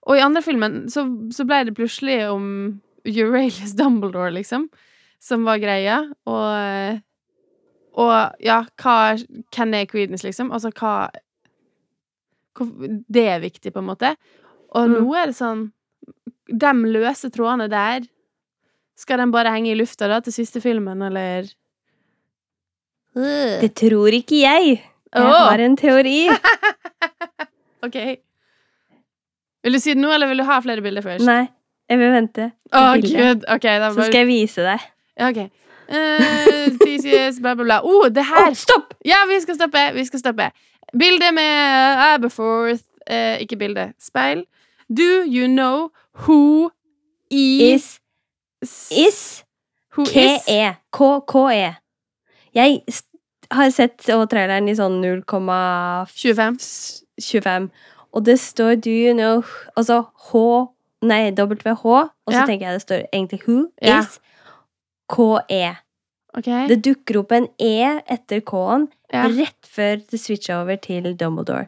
[0.07, 1.03] Og i andre filmen så,
[1.35, 2.47] så ble det plutselig om
[3.05, 4.69] Euralius Dumbledore, liksom,
[5.21, 7.01] som var greia, og
[8.01, 8.13] Og
[8.47, 8.97] ja, hva
[9.53, 10.53] Hvem er Creedence, liksom?
[10.55, 11.11] Altså hva
[12.57, 12.71] hvor,
[13.09, 14.15] Det er viktig, på en måte.
[14.75, 14.97] Og Mm.
[15.03, 15.73] nå er det sånn
[16.51, 18.07] De løse trådene der
[18.97, 21.49] Skal de bare henge i lufta da til siste filmen, eller
[23.61, 24.77] Det tror ikke jeg.
[25.13, 26.29] Jeg har en teori.
[27.87, 27.97] OK.
[29.65, 31.25] Vil du si det nå, eller vil du ha flere bilder først?
[31.29, 31.45] Nei,
[31.91, 32.51] jeg vil vente.
[32.73, 33.11] Å, bilde.
[33.13, 33.49] gud.
[33.57, 34.87] Okay, da Så skal jeg vise deg.
[35.21, 35.43] Ja, ok.
[35.91, 37.81] Uh, TCS, bla, bla, bla.
[37.85, 38.53] Oh, det her!
[38.53, 38.95] Oh, stopp!
[39.05, 39.85] Ja, vi skal stoppe.
[39.97, 40.51] Vi skal stoppe.
[40.99, 43.93] Bilde med Aberforth uh, Ikke bilde.
[43.99, 44.45] Speil.
[44.89, 45.91] Do you know
[46.27, 46.71] who
[47.31, 48.01] Is
[48.63, 49.45] Is is
[49.91, 50.75] K-E.
[50.93, 51.75] K-K-E.
[52.55, 52.83] Jeg
[53.51, 56.59] har sett og traileren i sånn 0,25,
[57.21, 57.71] 25.
[58.13, 59.43] og det står do you know
[59.77, 60.67] Altså H
[61.03, 62.47] Nei, WH, og så Ja.
[62.47, 64.01] tenker jeg det står egentlig who Ja.
[64.01, 64.19] is
[65.09, 65.77] K-E.
[66.69, 69.23] Det dukker opp en E etter K-en Ja.
[69.27, 71.67] rett før det switcher over til Dumbledore.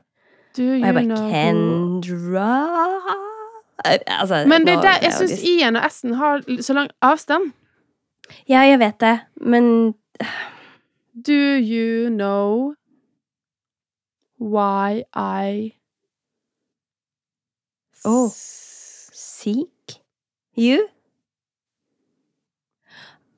[0.57, 2.99] Do Og jeg bare know Kendra
[3.85, 7.53] Altså, Men det er der, jeg syns I-en og S-en har så lang avstand.
[8.49, 9.95] Ja, jeg vet det, men
[11.27, 12.75] Do you know
[14.43, 15.73] why I
[18.05, 18.31] Oh.
[18.35, 20.01] Seek
[20.59, 20.89] you?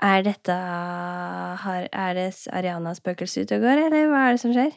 [0.00, 4.52] Er dette har, Er det Ariana spøkelse ute og går, eller hva er det som
[4.56, 4.72] skjer?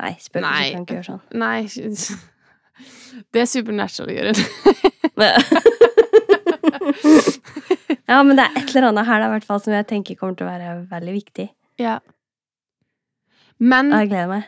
[0.00, 1.20] Nei, spøkelser kan ikke gjøre sånn.
[1.36, 1.68] Nei
[3.32, 4.40] Det er supernatural, Jørund.
[8.08, 10.34] ja, men det er et eller annet her da, hvert fall, som jeg tenker kommer
[10.38, 11.46] til å være veldig viktig.
[11.82, 11.94] ja.
[13.62, 13.92] Men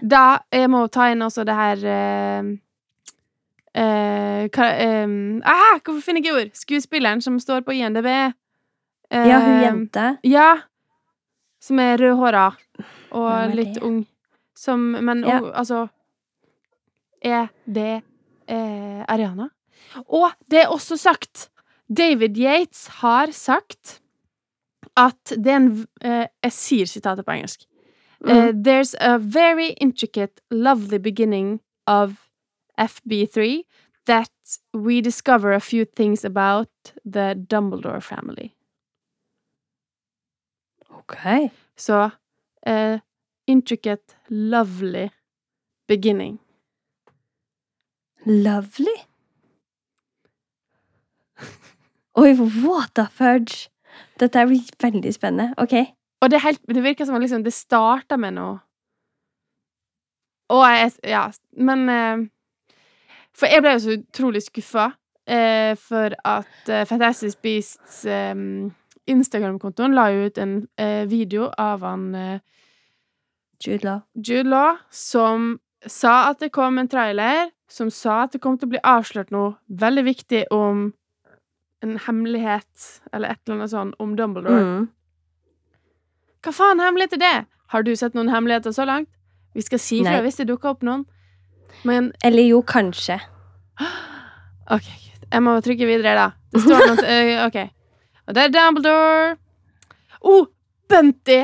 [0.03, 2.49] da Jeg må ta inn også det her uh,
[3.79, 4.69] uh, hva,
[5.07, 6.55] um, ah, Hvorfor finner jeg ikke ord?
[6.59, 8.09] Skuespilleren som står på INDB.
[9.13, 10.07] Uh, Ja, hun jente.
[10.27, 10.49] Ja.
[11.63, 12.49] Som er rødhåra
[13.15, 13.83] og litt det?
[13.87, 14.03] ung.
[14.57, 15.41] Som Men Ja.
[15.41, 15.89] ung, altså
[17.23, 18.03] Er det
[18.49, 19.49] eh, Ariana?
[20.09, 21.49] Og det er også sagt
[21.89, 24.01] David Yates har sagt
[24.97, 27.65] at det er en eh, Jeg sier sitatet på engelsk.
[28.27, 32.31] Uh, there's a very intricate, lovely beginning of
[32.79, 33.65] FB3
[34.07, 34.31] that
[34.73, 36.69] we discover a few things about
[37.05, 38.55] the Dumbledore family.
[40.91, 41.51] Ok.
[41.77, 42.13] So,
[42.67, 42.99] uh,
[43.47, 45.11] intricate, lovely
[45.87, 46.39] beginning.
[48.27, 49.07] Lovely.
[52.17, 53.69] Oi, what the fudge?
[54.19, 55.53] Dette blir veldig spennende.
[55.57, 55.75] Ok.
[56.25, 58.59] Og det, helt, det virker som at liksom, det starta med noe
[60.55, 62.25] Og jeg Ja, men eh,
[63.37, 64.87] For jeg ble jo så utrolig skuffa
[65.29, 68.35] eh, for at uh, Fantastic Beasts eh,
[69.11, 72.41] Instagram-kontoen la jo ut en eh, video av han eh,
[73.61, 74.01] Jude Law.
[74.15, 78.71] Jude Law som sa at det kom en trailer, som sa at det kom til
[78.71, 80.87] å bli avslørt noe veldig viktig om
[81.85, 84.65] en hemmelighet, eller et eller annet sånt, om Dumbledore.
[84.65, 84.87] Mm.
[86.45, 87.37] Hva faen hemmelighet er det?
[87.73, 89.09] Har du sett noen hemmeligheter så langt?
[89.55, 91.07] Vi skal si fra hvis det dukker opp noen.
[91.89, 93.17] Men Eller jo, kanskje.
[94.75, 94.91] OK,
[95.33, 96.27] Jeg må trykke videre, da.
[96.53, 97.17] Det står noe
[97.49, 97.59] OK.
[98.29, 99.35] Og det er Dumbledore.
[100.25, 100.47] Oh,
[100.89, 101.41] Bunty!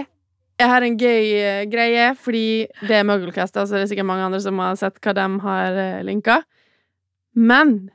[0.60, 1.30] Jeg har en gøy
[1.72, 2.44] greie, fordi
[2.84, 5.78] det er Mugglecast, så det er sikkert mange andre som har sett hva de har
[6.04, 6.42] linka.
[7.32, 7.88] Men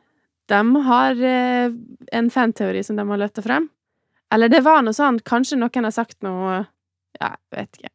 [0.49, 3.69] de har en fanteori som de har løfta frem.
[4.33, 6.63] Eller det var noe sånn Kanskje noen har sagt noe
[7.21, 7.91] Ja, vet ikke.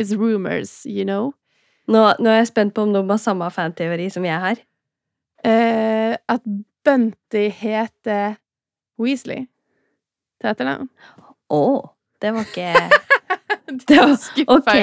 [0.00, 1.32] It's rumors, you know.
[1.86, 4.62] Nå, nå er jeg spent på om de har samme fanteori som jeg har.
[5.44, 6.46] Eh, at
[6.84, 8.38] Bunty heter
[9.00, 9.44] Weasley
[10.40, 10.88] til etternavn.
[11.52, 11.64] Å,
[12.22, 12.72] det var ikke
[13.88, 14.74] Det var Ok.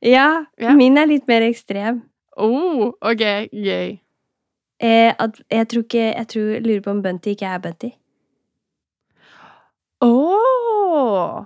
[0.00, 0.28] Ja,
[0.60, 0.76] yeah.
[0.76, 2.02] min er litt mer ekstrem.
[2.40, 3.98] Oh, OK, gøy.
[4.80, 7.90] Eh, at, jeg tror ikke Jeg tror, lurer på om Bunty ikke er Bunty.
[10.00, 11.44] Oh.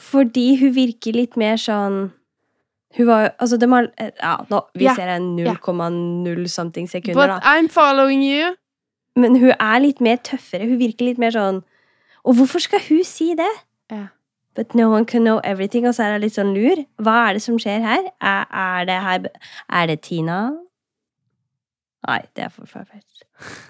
[0.00, 1.98] Fordi hun virker litt mer sånn
[2.96, 5.56] Hun var jo Altså, de har Ja, nå viser jeg ja.
[5.60, 7.40] 0,0 something sekunder, But da.
[7.44, 8.54] I'm following you.
[9.16, 10.68] Men hun er litt mer tøffere.
[10.70, 11.60] Hun virker litt mer sånn
[12.24, 13.50] Og hvorfor skal hun si det?
[13.92, 14.08] Yeah.
[14.56, 16.80] But no one can know everything, og så er hun litt sånn lur.
[17.00, 18.08] Hva er det som skjer her?
[18.20, 19.28] Er, er det her
[19.70, 20.40] Er det Tina?
[22.08, 23.26] Nei, det er for forferdelig.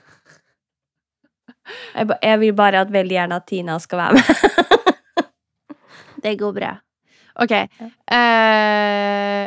[1.94, 4.80] Jeg, jeg vil bare at veldig gjerne at Tina skal være med.
[6.22, 6.72] Det går bra.
[7.40, 7.52] OK.
[7.52, 9.44] Eh,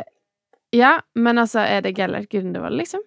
[0.74, 3.00] ja, men altså, er det Gellert Grindevold, liksom?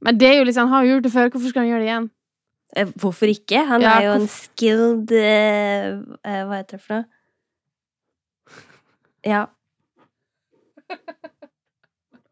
[0.00, 1.82] Men det er jo liksom, han har jo gjort det før, hvorfor skal han gjøre
[1.82, 2.10] det igjen?
[2.76, 3.64] Eh, Hvorfor ikke?
[3.66, 7.04] Han Ja, er jo en skilled uh, Hva heter det for noe?
[9.26, 9.42] Ja.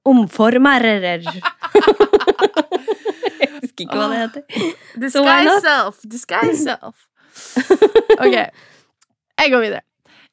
[0.08, 1.20] Omformerer.
[3.42, 4.42] jeg husker ikke hva det heter.
[5.02, 5.98] Disguise self.
[6.14, 6.96] Disguise self.
[8.24, 8.36] OK.
[9.38, 9.80] Jeg går videre.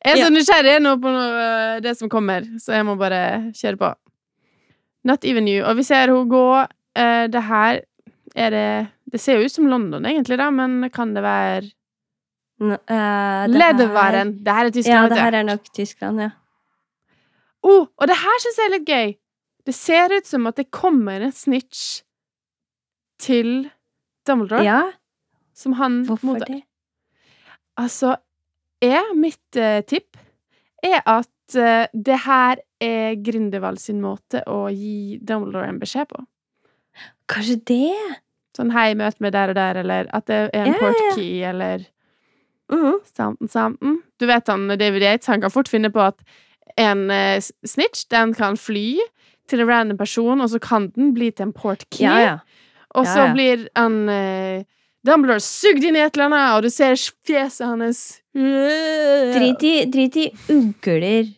[0.06, 1.46] Jeg er så nysgjerrig nå på noe,
[1.82, 3.90] det som kommer, så jeg må bare kjøre på.
[5.06, 5.64] Not even you.
[5.66, 6.44] Og vi ser hun gå
[6.98, 7.82] eh, Det her
[8.36, 8.68] er det
[9.12, 11.62] Det ser jo ut som London, egentlig, da, men kan det være
[12.62, 14.34] uh, Ledevaren.
[14.44, 16.30] det her- er Ja, det her er nok Tyskland, ja.
[17.64, 19.14] Oh, og det her syns jeg er litt gøy.
[19.66, 22.04] Det ser ut som at det kommer en snitch
[23.20, 23.70] til
[24.28, 24.82] Dumbledore, Ja,
[25.56, 26.46] som han hvorfor mottar.
[26.46, 26.62] det?
[27.78, 28.16] Altså,
[28.84, 30.18] er mitt eh, tipp
[30.84, 36.22] er at eh, det her er Grindelwald sin måte å gi Dumbledore en beskjed på.
[37.32, 38.22] Kanskje det?
[38.56, 41.50] Sånn 'hei, møt meg der og der', eller at det er en Ja, portkey, ja.
[41.50, 41.86] eller
[42.72, 43.00] -huh.
[43.16, 44.02] something, something.
[44.20, 46.22] Du vet han David Yates, han kan fort finne på at
[46.78, 49.00] en eh, snitch, den kan fly
[49.48, 52.06] til en random person, og så kan den bli til en portkey.
[52.06, 52.40] Ja.
[52.96, 54.10] Og så blir han
[55.06, 59.76] eh, Dumbledore sugd inn i et eller annet, og du ser fjeset hans Drit i,
[59.88, 61.30] drit i ugler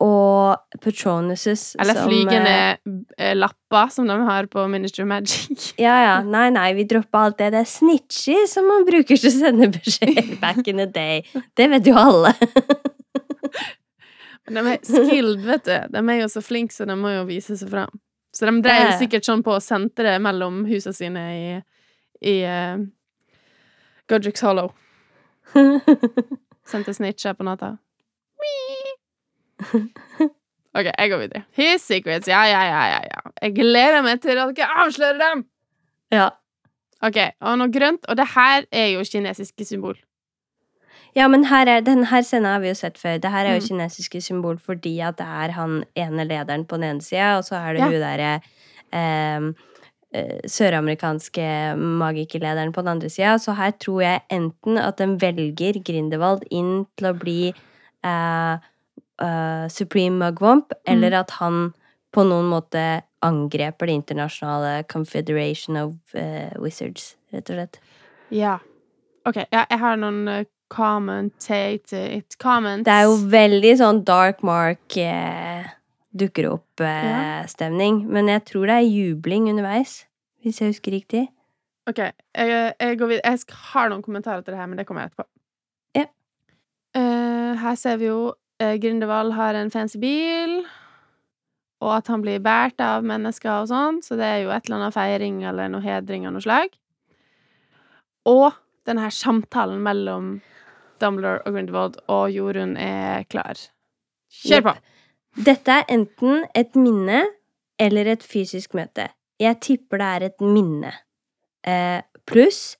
[0.00, 2.54] og patronuses Eller flygende
[3.18, 5.72] eh, lapper, som de har på Ministry of Magic.
[5.86, 6.14] Ja, ja.
[6.22, 7.50] Nei, nei, vi dropper alt det.
[7.54, 11.24] Det er snitchy som man bruker til å sende beskjed back in the day.
[11.58, 12.32] Det vet jo alle.
[14.48, 15.74] Men de er skilled, vet du.
[15.92, 17.90] De er jo så flinke, så de må jo vise seg fram.
[18.34, 21.44] Så de drev sikkert sånn på senteret mellom husene sine i,
[22.22, 22.78] i uh,
[24.08, 24.72] Godric's Hollow.
[26.70, 27.76] Sendte snitcher på natta.
[30.78, 31.42] OK, jeg går videre.
[31.56, 32.28] His secrets.
[32.28, 33.22] Ja, ja, ja, ja, ja.
[33.42, 35.46] Jeg gleder meg til at dere avslører dem!
[36.12, 36.28] ja.
[37.02, 37.14] OK,
[37.46, 38.02] og noe grønt.
[38.10, 39.94] Og det her er jo kinesiske symbol.
[41.16, 43.18] ja, men er, den her scenen har vi jo sett før.
[43.22, 43.68] Det her er jo Mm.
[43.68, 47.54] kinesiske symbol fordi at det er han ene lederen på den ene sida, og så
[47.56, 47.84] er det Ja.
[47.86, 48.40] hun derre
[48.92, 49.52] eh,
[50.48, 51.44] søramerikanske
[51.76, 53.34] magikerlederen på den andre sida.
[53.38, 58.56] Så her tror jeg enten at den velger Grindelwald inn til å bli uh,
[59.20, 61.74] uh, Supreme Mugwump, eller at han
[62.14, 67.80] på noen måte angreper det internasjonale Confederation of uh, Wizards, rett og slett.
[68.32, 68.58] Ja.
[69.28, 72.84] OK, ja, jeg har noen commentated comments.
[72.84, 75.68] Det er jo veldig sånn dark mark eh,
[76.16, 80.02] dukker opp-stemning, men jeg tror det er jubling underveis,
[80.42, 81.26] hvis jeg husker riktig.
[81.88, 83.32] OK, jeg, jeg går videre.
[83.32, 85.28] Jeg har noen kommentarer til det her, men det kommer jeg etterpå.
[85.96, 86.04] Ja.
[86.96, 90.60] Uh, her ser vi jo uh, Grindelwald har en fancy bil,
[91.84, 94.82] og at han blir båret av mennesker og sånn, så det er jo et eller
[94.82, 96.76] annet feiring eller noe hedring av noe slag.
[98.28, 98.50] Og
[98.88, 100.38] den her samtalen mellom
[101.00, 103.60] Dumbledore og Grindelwald og Jorunn er klar.
[104.42, 104.78] Kjør på!
[105.38, 107.22] Dette er enten et minne
[107.78, 109.06] eller et fysisk møte.
[109.38, 110.90] Jeg tipper det er et minne.
[111.62, 112.74] Eh, Pluss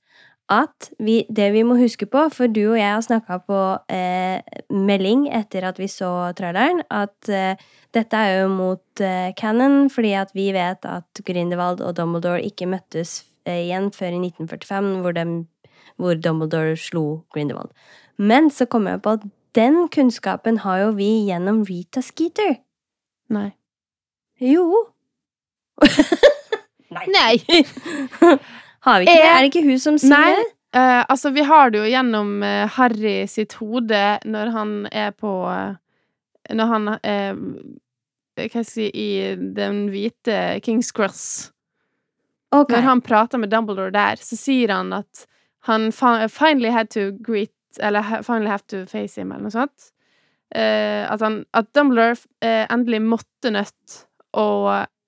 [0.49, 3.61] at vi, det vi må huske på, for du og jeg har snakka på
[3.93, 4.41] eh,
[4.73, 7.61] melding etter at vi så traileren, at eh,
[7.95, 12.71] dette er jo mot eh, canon, fordi at vi vet at Grindelwald og Dumbledore ikke
[12.71, 15.27] møttes eh, igjen før i 1945, hvor, de,
[16.01, 17.71] hvor Dumbledore slo Grindelwald.
[18.19, 22.61] Men så kom jeg på at den kunnskapen har jo vi gjennom Rita Skeeter.
[23.35, 23.51] Nei.
[24.39, 24.87] Jo.
[26.91, 27.35] Nei!
[28.87, 29.25] Har vi ikke det?
[29.25, 30.37] Eh, Er det ikke hun som sier Nei.
[30.39, 30.47] det?
[30.77, 35.31] Uh, altså, vi har det jo gjennom uh, Harry sitt hode når han er på
[35.49, 35.79] uh,
[36.53, 37.39] Når han er
[38.37, 39.09] Hva skal jeg si I
[39.57, 41.51] den hvite Kings Cross.
[42.53, 42.77] Okay.
[42.77, 45.25] Når han prater med Dumbledore der, så sier han at
[45.69, 49.91] han finally had to greet Eller finally have to face him, eller noe sånt.
[50.55, 53.99] Eh, at, han, at Dumbledore eh, endelig måtte nødt
[54.33, 54.47] å,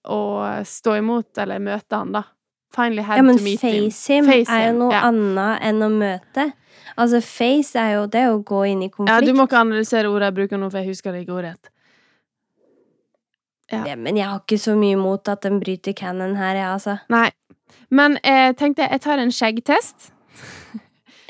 [0.04, 0.18] å
[0.68, 2.24] stå imot, eller møte han, da.
[2.76, 3.88] Finally had Ja, men to meet him.
[3.90, 5.00] face him Face er jo noe ja.
[5.08, 6.44] annet enn å møte.
[7.00, 9.26] Altså, face er jo det å gå inn i Ja, konflikt.
[9.26, 11.70] du må ikke analysere ordet jeg bruker nå, for jeg husker det ikke ordrett.
[13.72, 13.84] ja.
[13.86, 16.96] Ja, men jeg har ikke så mye imot at den bryter canon her, jeg, altså.
[17.10, 17.28] Nei.
[17.90, 20.10] Men jeg tenkte jeg tar en skjeggtest.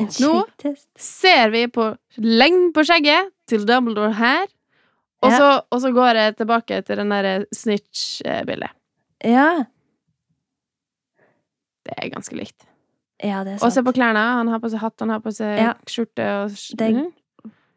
[0.01, 4.47] Nå- Ser vi på lengden på skjegget til Dumbledore her,
[5.23, 5.37] og, Ja.
[5.37, 8.71] så, og så går jeg tilbake til den derre snitch-bildet.
[9.25, 9.65] Ja.
[11.85, 12.67] Det er ganske likt.
[13.23, 14.21] Ja, det er Og se på klærne.
[14.41, 15.73] Han har på seg hatt, han har på seg Ja.
[15.87, 17.13] skjorte og Mhm.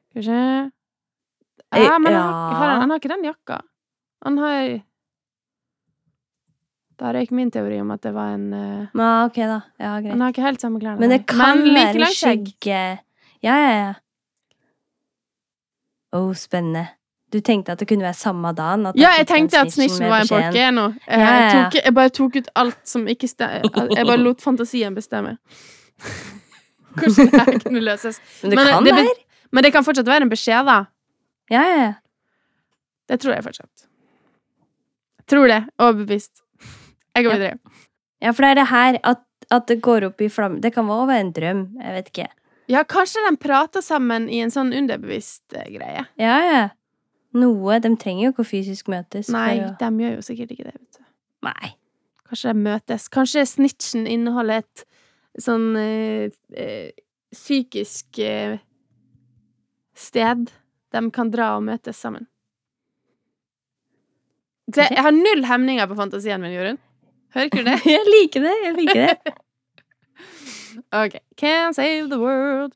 [0.09, 0.71] Skal vi se
[1.73, 3.61] Ja, men han, har, han har ikke den jakka.
[4.23, 4.81] Han har
[7.03, 9.57] Da røyk min teori om at det var en uh, Ja, ok, da.
[9.81, 10.13] Ja, greit.
[10.13, 11.01] Han har ikke helt samme klærne.
[11.03, 12.45] Men det kan Men like være skjegg.
[12.47, 12.83] skygge
[13.43, 13.93] Ja, ja, ja.
[16.15, 16.85] Oh, spennende.
[17.33, 18.85] Du tenkte at det kunne være samme dagen?
[18.95, 20.83] Ja, jeg tenkte at snitchen var en porke nå.
[21.07, 21.63] Jeg, Ja, ja, ja.
[21.63, 23.65] tok, jeg bare tok ut alt som ikke stemmer.
[23.97, 25.37] Jeg bare lot fantasien bestemme.
[26.93, 28.21] Hvordan det her kunne løses.
[28.43, 29.15] Men det Men kan det være.
[29.51, 30.77] Men det kan fortsatt være en beskjed, da.
[31.49, 31.93] Ja, ja, ja.
[33.09, 33.87] Det tror jeg fortsatt.
[35.27, 35.63] Tror det.
[35.79, 36.42] Overbevist.
[37.15, 37.37] Jeg går Ja.
[37.37, 37.59] videre.
[38.23, 40.85] Ja, for det er det her at, at det går opp i flamme Det kan
[40.87, 42.27] også være en drøm, jeg vet ikke.
[42.71, 46.05] Ja, kanskje de prater sammen i en sånn underbevisst eh, greie.
[46.17, 46.69] Ja, ja.
[47.33, 47.79] Noe.
[47.83, 49.29] De trenger jo ikke å fysisk møtes.
[49.29, 51.03] Nei, å- de gjør jo sikkert ikke det, vet du.
[51.43, 51.73] Nei.
[52.29, 53.09] Kanskje de møtes.
[53.09, 54.85] Kanskje snitchen inneholder et
[55.43, 56.91] sånn øh, eh,
[57.33, 58.59] psykisk øh,
[59.93, 60.51] sted
[60.93, 62.27] de kan dra og møtes sammen.
[64.73, 66.79] Så jeg har null hemninger på fantasien min, Jorunn.
[67.33, 67.79] Du det?
[67.95, 68.53] Jeg liker det.
[68.63, 69.33] Jeg liker det.
[71.03, 71.17] OK.
[71.39, 72.73] Can't save the world.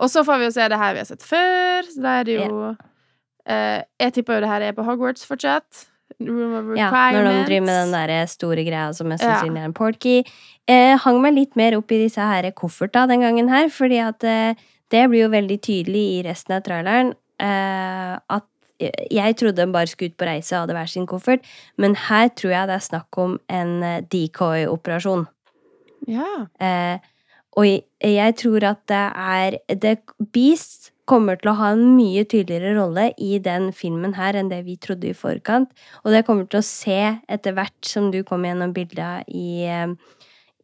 [0.00, 1.88] Og så får vi jo se det her vi har sett før.
[1.88, 5.86] Så da er det jo eh, Jeg tipper jo det her er på Hogwarts fortsatt.
[6.20, 9.68] Room of Ja, når de driver med den der store greia som mest sannsynlig er
[9.68, 10.24] en portkey.
[10.68, 14.24] Eh, hang meg litt mer opp i disse her kofferta den gangen her, fordi at
[14.24, 14.58] eh,
[14.90, 18.46] det blir jo veldig tydelig i resten av traileren eh, at
[18.80, 22.30] jeg trodde de bare skulle ut på reise og hadde hver sin koffert, men her
[22.32, 25.26] tror jeg det er snakk om en eh, decoy-operasjon.
[26.08, 26.30] Ja.
[26.60, 27.10] Eh,
[27.58, 29.96] og jeg, tror at det er The
[30.32, 34.62] Beast kommer til å ha en mye tydeligere rolle i den filmen her enn det
[34.68, 35.72] vi trodde i forkant.
[36.04, 39.90] Og det kommer til å se etter hvert som du kom gjennom bilda i, eh,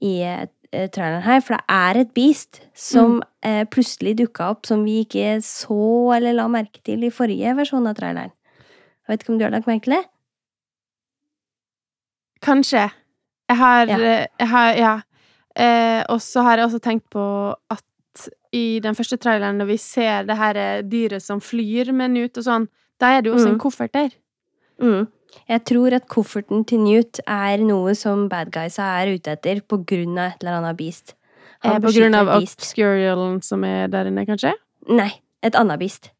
[0.06, 1.40] i eh, traileren her.
[1.40, 6.32] For det er et Beast som eh, plutselig dukka opp som vi ikke så eller
[6.34, 8.32] la merke til i forrige versjon av traileren.
[9.06, 10.04] Jeg vet ikke om du har lagt merke til det?
[12.42, 12.90] Kanskje.
[13.48, 13.98] Jeg har Ja.
[13.98, 15.00] eh, Jeg har Ja.
[15.56, 17.82] Eh, og så har jeg også tenkt på at
[18.52, 22.36] i den første traileren, når vi ser det her eh, dyret som flyr med Newt
[22.38, 22.68] og sånn,
[23.00, 23.60] da er det jo også en Mm.
[23.60, 24.10] koffert der.
[24.80, 25.06] Mm.
[25.46, 29.78] Jeg tror at kofferten til Newt er noe som bad guysa er ute etter på
[29.86, 31.14] grunn av et eller annet beast.
[31.62, 34.52] Eh, Han på grunn av obscurialen som er der inne, kanskje?
[34.90, 35.10] Nei,
[35.46, 36.10] et annet beast.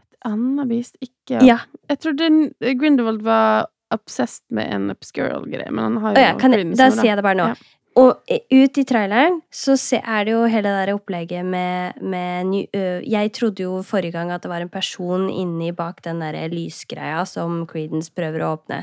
[0.00, 1.58] Et annet beast, ikke Ja.
[1.90, 2.30] Jeg trodde
[2.60, 7.18] Grindelwald var obsessed med en obscurial-greie, men han har jo ja, kan da sier jeg
[7.20, 7.48] det bare nå.
[7.52, 7.54] Ja.
[7.94, 12.48] Og eh, ut i traileren så er det jo hele det der opplegget med, med
[12.50, 16.20] ny, ø, Jeg trodde jo forrige gang at det var en person inni bak den
[16.20, 18.82] der lysgreia som Creedence prøver å åpne.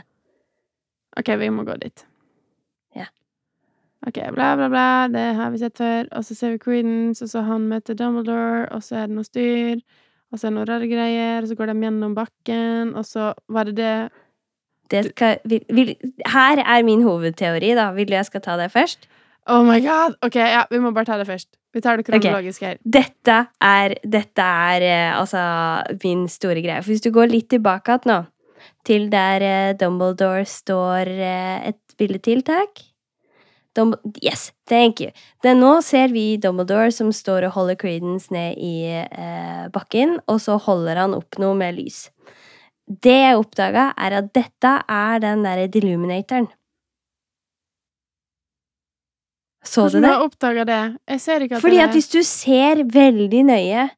[1.20, 2.06] OK, vi må gå dit.
[2.96, 3.10] Ja.
[4.08, 4.88] OK, bla, bla, bla.
[5.12, 6.08] Det har vi sett før.
[6.16, 9.28] Og så ser vi Creedence, og så han møter Dumbledore, og så er det noe
[9.28, 9.84] styr.
[10.32, 13.34] Og så er det noen rare greier, og så går de gjennom bakken, og så
[13.52, 13.96] var det Det
[15.08, 15.96] skal, vil, vil,
[16.28, 17.90] her er min hovedteori, da.
[17.96, 19.08] Vil du jeg skal ta det først?
[19.50, 20.20] Oh my god!
[20.22, 21.50] OK, ja, vi må bare ta det først.
[21.74, 22.78] Vi tar det kronologisk her.
[22.84, 25.42] Dette er, dette er eh, altså
[26.04, 26.84] min store greie.
[26.84, 28.20] For hvis du går litt tilbake igjen nå,
[28.86, 32.84] til der eh, Dumbledore står eh, et bildetiltak
[33.76, 35.12] Dumb Yes, thank you.
[35.44, 40.42] Den, nå ser vi Dumbledore som står og holder Creedence ned i eh, bakken, og
[40.44, 42.10] så holder han opp noe med lys.
[42.92, 46.50] Det jeg oppdaga, er at dette er den derre Deluminatoren.
[49.64, 50.10] Så du Hvordan det?
[50.10, 50.80] har du oppdaga det?
[51.14, 53.90] Jeg ser ikke at Fordi det at hvis du ser veldig nøye,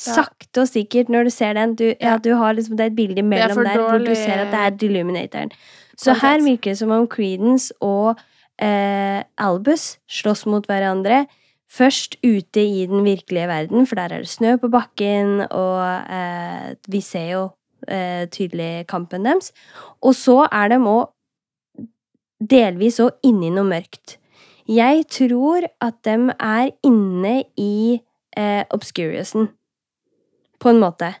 [0.00, 2.16] sakte og sikkert når du ser den du, ja, Ja.
[2.16, 4.70] du har liksom, Det er et bilde mellom der hvor du ser at det er
[4.70, 5.52] Deluminatoren.
[5.96, 8.16] Så her virker det som om Creedence og
[8.58, 11.26] eh, Albus slåss mot hverandre.
[11.70, 16.74] Først ute i den virkelige verden, for der er det snø på bakken, og eh,
[16.88, 17.50] vi ser jo
[17.88, 19.52] eh, tydelig kampen deres.
[20.02, 21.10] Og så er de òg
[22.40, 24.16] delvis òg inni noe mørkt.
[24.70, 27.98] Jeg tror at de er inne i
[28.36, 29.50] eh, Obscuriousen,
[30.60, 31.14] på en måte.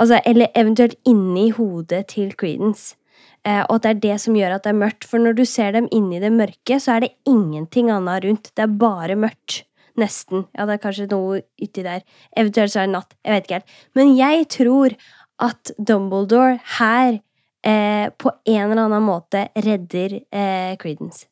[0.00, 2.96] Altså, eller eventuelt inni hodet til Creedence.
[3.44, 5.06] Eh, og at det er det som gjør at det er mørkt.
[5.08, 8.50] For når du ser dem inni det mørke, så er det ingenting annet rundt.
[8.56, 9.64] Det er bare mørkt.
[10.00, 10.46] Nesten.
[10.56, 12.00] Ja, det er kanskje noe uti der.
[12.32, 13.12] Eventuelt så er det natt.
[13.20, 13.74] Jeg vet ikke helt.
[13.98, 14.94] Men jeg tror
[15.40, 17.20] at Dumbledore her
[17.64, 21.28] eh, på en eller annen måte redder eh, Credence.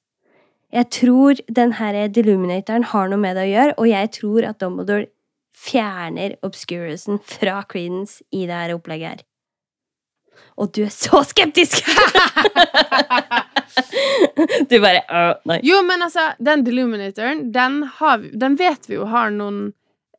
[0.71, 4.61] Jeg tror den her Deluminatoren har noe med det å gjøre, og jeg tror at
[4.63, 5.11] Dumbledore
[5.61, 9.27] fjerner obscurusen fra Credence i det her opplegget her.
[10.61, 11.85] Og du er så skeptisk!
[14.71, 15.61] du bare uh, Nei.
[15.67, 19.71] Jo, men altså, den Deluminatoren, den, har den vet vi jo har noen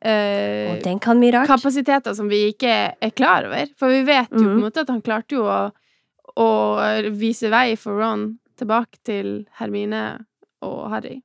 [0.04, 1.46] eh, Og kan rart.
[1.46, 3.66] kapasiteter som vi ikke er klar over.
[3.78, 4.62] For vi vet jo på en Mhm.
[4.64, 5.72] måte at han klarte jo å,
[6.36, 10.24] å vise vei for Ron tilbake til Hermine
[10.62, 11.22] og Harry.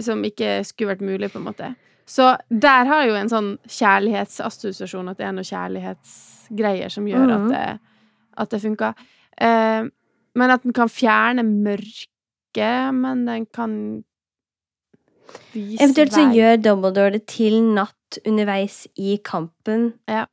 [0.00, 1.74] Som ikke skulle vært mulig, på en måte.
[2.06, 7.34] Så der har jo en sånn kjærlighetsassosiasjon, at det er noen kjærlighetsgreier som gjør mm.
[7.36, 7.80] at det,
[8.38, 8.94] at det funka.
[9.40, 9.84] Eh,
[10.34, 14.04] men at den kan fjerne mørket, men den kan
[15.54, 16.36] vise Eventuelt så vei.
[16.38, 20.26] gjør Dumbledore det til natt underveis i kampen, Ja.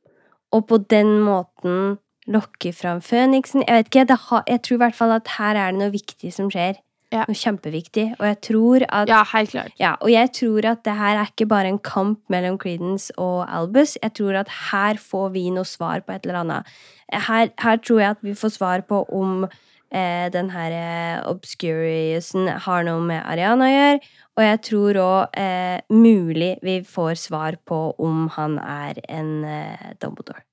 [0.52, 3.64] og på den måten lokker fram Føniksen.
[3.66, 5.90] Jeg vet ikke, det har, jeg tror i hvert fall at her er det noe
[5.90, 6.76] viktig som skjer.
[7.10, 7.24] Ja.
[7.26, 8.04] Noe kjempeviktig.
[8.20, 9.72] Og jeg tror at Ja, helt klart.
[9.80, 13.48] Ja, og jeg tror at det her er ikke bare en kamp mellom Creedence og
[13.50, 13.96] Albus.
[14.00, 16.64] Jeg tror at her får vi noe svar på et eller annet.
[17.12, 19.48] Her, her tror jeg at vi får svar på om
[19.92, 24.00] eh, den her eh, obscuriousen har noe med Ariana å gjøre.
[24.38, 29.90] Og jeg tror òg eh, mulig vi får svar på om han er en eh,
[30.00, 30.46] Dumbledore.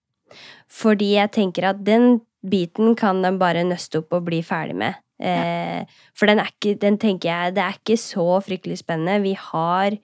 [0.67, 4.99] Fordi jeg tenker at den biten kan de bare nøste opp og bli ferdig med.
[5.17, 9.23] Eh, for den er ikke, den tenker jeg, det er ikke så fryktelig spennende.
[9.23, 9.95] Vi har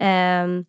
[0.00, 0.60] eh,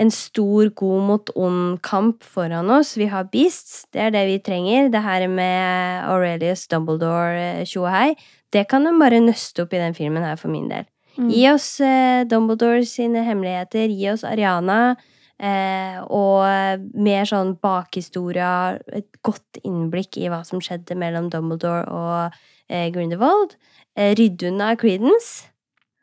[0.00, 2.94] en stor god mot ond-kamp foran oss.
[2.96, 4.88] Vi har Beasts, det er det vi trenger.
[4.92, 9.94] Det her med Aurelius Dumbledore, tjohei, og det kan de bare nøste opp i den
[9.94, 10.88] filmen her, for min del.
[11.18, 11.28] Mm.
[11.30, 14.96] Gi oss eh, Dumbledore sine hemmeligheter, gi oss Ariana.
[15.40, 22.40] Eh, og mer sånn bakhistoria, et godt innblikk i hva som skjedde mellom Dumbledore og
[22.68, 23.56] eh, Grindelwald.
[23.96, 25.48] Eh, rydde unna Creedence.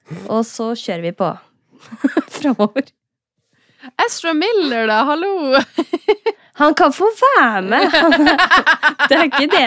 [0.33, 1.33] Og så kjører vi på
[2.37, 2.87] framover.
[4.07, 5.03] Ezra Miller, da!
[5.03, 5.59] Hallo!
[6.61, 7.91] Han kan få være med!
[9.09, 9.65] det er ikke det.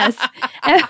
[0.64, 0.82] Han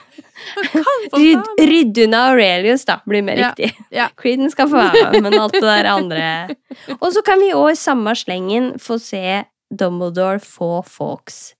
[0.73, 3.75] Kan få Rydd, rydde unna Aurelius, da, blir mer Ja, riktig.
[3.93, 4.07] ja.
[4.21, 6.57] Creedence skal få være med, men alt det der andre
[7.01, 11.53] Og så kan vi òg i samme slengen få se Dumbledore få Fox.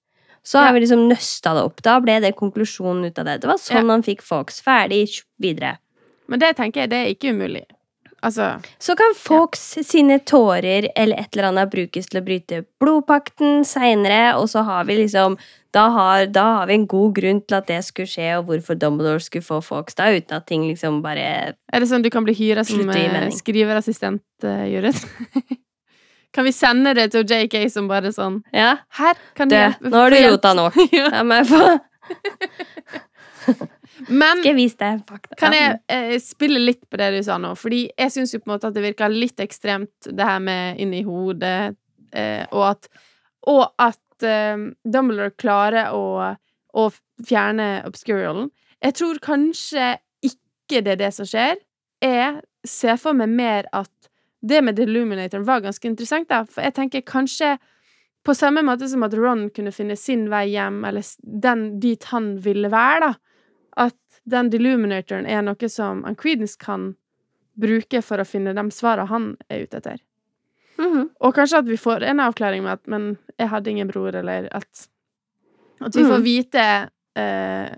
[0.43, 0.65] Så Ja.
[0.67, 1.83] har vi liksom nøsta det opp.
[1.85, 3.37] Da ble det konklusjonen ut av det.
[3.43, 3.93] Det var sånn Ja.
[3.93, 4.63] han fikk Fox.
[4.65, 5.05] Ferdig,
[5.39, 5.77] videre.
[6.27, 7.67] Men det tenker jeg, det er ikke umulig.
[8.21, 13.65] Altså Så kan Fawkes sine tårer eller et eller annet brukes til å bryte blodpakten
[13.65, 15.39] seinere, og så har vi liksom
[15.71, 18.75] da har, da har vi en god grunn til at det skulle skje, og hvorfor
[18.75, 22.27] Dumbledore skulle få folks da, uten at ting liksom bare Er det sånn du kan
[22.27, 25.07] bli hyra som eh, skriverassistent, uh, Judith?
[26.35, 30.11] kan vi sende det til JK som bare sånn Ja, Her kan du Nå har
[30.11, 30.75] du rota nok.
[30.99, 31.23] ja.
[34.09, 35.37] Men Skal jeg vise deg fakta?
[35.37, 37.53] kan jeg eh, spille litt på det du sa nå?
[37.59, 40.81] Fordi jeg syns jo på en måte at det virker litt ekstremt, det her med
[40.81, 41.77] inni hodet,
[42.13, 42.89] eh, og at
[43.49, 46.37] Og at eh, Dumbledore klarer å,
[46.77, 46.83] å
[47.25, 48.51] fjerne obscurialen.
[48.85, 51.57] Jeg tror kanskje ikke det er det som skjer.
[52.05, 53.91] Jeg ser for meg mer at
[54.45, 56.45] det med Deluminatoren var ganske interessant, da.
[56.45, 57.55] For jeg tenker kanskje
[58.25, 62.35] på samme måte som at Ron kunne finne sin vei hjem, eller den dit han
[62.45, 63.15] ville være, da.
[64.29, 66.95] Den Deluminatoren er noe som Creedence kan
[67.61, 69.99] bruke for å finne de svarene han er ute etter.
[70.79, 71.11] Mhm.
[71.21, 74.49] Og kanskje at vi får en avklaring med at 'men jeg hadde ingen bror', eller
[74.53, 74.89] at
[75.83, 76.23] At vi får Mhm.
[76.25, 77.75] vite eh,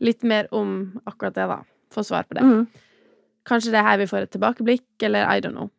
[0.00, 1.62] litt mer om akkurat det, da.
[1.90, 2.42] Få svar på det.
[2.42, 2.66] Mhm.
[3.46, 5.70] Kanskje det er her vi får et tilbakeblikk, eller I don't know.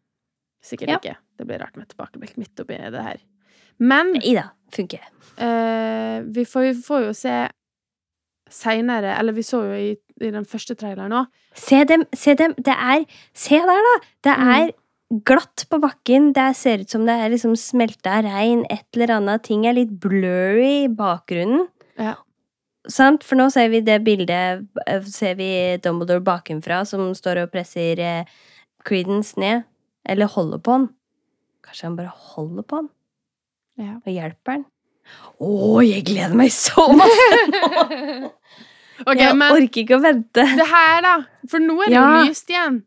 [0.64, 0.98] Sikkert Ja.
[0.98, 1.16] ikke.
[1.38, 3.18] Det blir rart med et tilbakeblikk midt oppi det her.
[3.80, 5.00] Men Ida, funker.
[5.38, 7.50] eh, vi, får, vi får jo se
[8.54, 9.92] seinere, eller vi så jo i,
[10.22, 11.28] i den første traileren òg
[11.58, 12.54] Se dem, se dem.
[12.58, 13.96] Det er Se der, da!
[14.24, 14.50] Det Mm.
[14.54, 14.72] er
[15.26, 16.34] glatt på bakken.
[16.34, 18.66] Det ser ut som det er liksom smelta regn.
[18.70, 21.68] Et eller annet ting er litt blurry i bakgrunnen.
[21.98, 22.14] Ja.
[22.88, 23.24] Sant?
[23.24, 28.00] For nå ser vi det bildet eh, Ser vi Dumbledore bakenfra som står og presser
[28.00, 28.26] eh,
[28.86, 29.64] Creedence ned.
[30.08, 30.90] Eller holder på han.
[31.66, 32.90] Kanskje han bare holder på han
[33.78, 33.96] Ja.
[34.06, 34.66] og hjelper han.
[35.38, 37.40] Å, jeg gleder meg så masse!
[39.08, 40.44] OK, jeg men orker ikke å vente.
[40.58, 41.16] det her, da.
[41.52, 42.06] For nå er det Ja.
[42.24, 42.80] jo lyst igjen.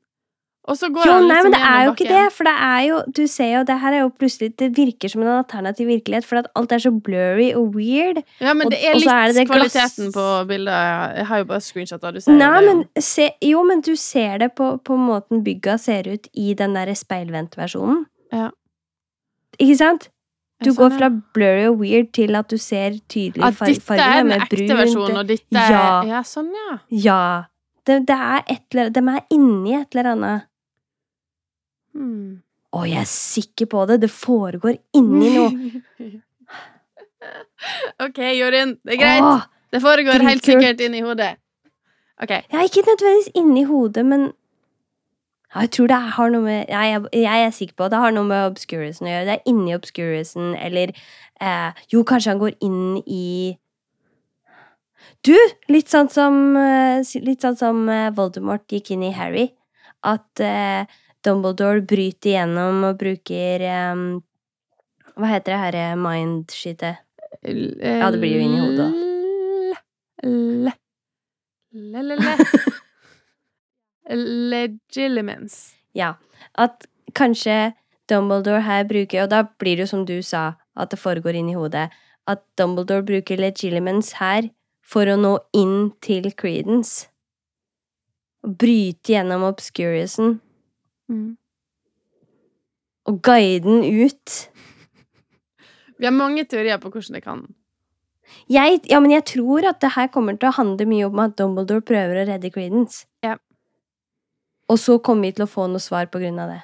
[0.70, 2.52] Og så går Jo, han nei, liksom men det er jo ikke det, for det
[2.62, 5.88] er jo Du ser jo, det her er jo plutselig Det virker som en alternativ
[5.88, 8.20] virkelighet, for at alt er så blurry og weird.
[8.44, 11.16] Ja, men det er litt er det det kvaliteten på bildet.
[11.16, 12.66] Jeg har jo bare screenshotta, du ser Nei, det.
[12.68, 16.74] men se, Jo, men du ser det på, på måten bygga ser ut i den
[16.76, 18.04] derre speilvendtversjonen.
[18.32, 18.50] Ja.
[19.58, 20.10] Ikke sant?
[20.64, 23.78] Du går fra blurry og weird til at du ser tydelig At fargene.
[23.78, 24.78] dette er en den ekte brunt.
[24.80, 26.02] versjonen, og dette er Ja.
[26.10, 26.78] Ja, sånn, ja.
[26.90, 27.20] Ja.
[27.86, 30.42] Det, det er et eller De er inni et eller annet.
[31.94, 32.42] Hmm.
[32.72, 34.00] Å, jeg er sikker på det!
[34.04, 35.50] Det foregår inni noe.
[38.04, 38.76] OK, Jorunn.
[38.84, 39.22] Det er greit.
[39.26, 39.42] Åh,
[39.72, 41.36] Det foregår helt sikkert inni hodet.
[42.22, 42.42] Okay.
[42.52, 44.32] Ja, ikke nødvendigvis inni hodet, men
[45.50, 48.28] jeg tror det har noe med jeg, jeg er sikker på at det har noe
[48.28, 49.26] med obscurisen å gjøre.
[49.26, 50.92] Det er inni obscurisen, eller
[51.42, 53.58] eh, Jo, kanskje han går inn i
[55.26, 55.34] Du!
[55.72, 59.48] Litt sånn som, eh, litt sånn som eh, Voldemort gikk inn i Harry.
[60.06, 60.86] At eh,
[61.26, 64.04] Dumbledore bryter igjennom og bruker eh,
[65.18, 67.02] Hva heter det her eh, mind-shitet?
[67.42, 68.90] Ja, det blir jo inni hodet,
[70.20, 70.72] Le.
[71.72, 72.76] Le, le, le.
[74.10, 75.74] Legilimens.
[75.94, 76.14] Ja,
[76.54, 77.72] at kanskje
[78.10, 81.50] Dumbledore her bruker, og da blir det jo som du sa, at det foregår inn
[81.50, 81.90] i hodet,
[82.26, 84.50] at Dumbledore bruker legilimens her
[84.82, 87.06] for å nå inn til Credence.
[88.40, 90.40] bryte gjennom obscuriousen
[91.10, 91.36] Mm.
[93.04, 94.48] og guide den ut.
[95.98, 97.54] Vi har mange teorier på hvordan det kan
[98.48, 101.36] Jeg, ja, men jeg tror at det her kommer til å handle mye om at
[101.36, 103.06] Dumbledore prøver å redde Credence.
[104.70, 106.60] Og så kommer vi til å få noe svar på grunn av det.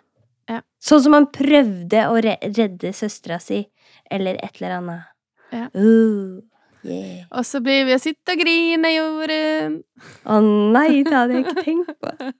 [0.53, 0.61] Ja.
[0.83, 3.65] Sånn som han prøvde å redde søstera si,
[4.11, 5.09] eller et eller annet.
[5.51, 5.67] Ja.
[5.75, 6.43] Uh,
[6.87, 7.27] yeah.
[7.31, 9.81] Og så blir vi å sitte og grine, Jorunn.
[10.23, 12.15] Å nei, det hadde jeg ikke tenkt på.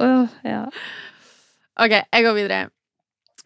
[0.00, 0.62] Oh, ja.
[1.76, 2.70] OK, jeg går videre.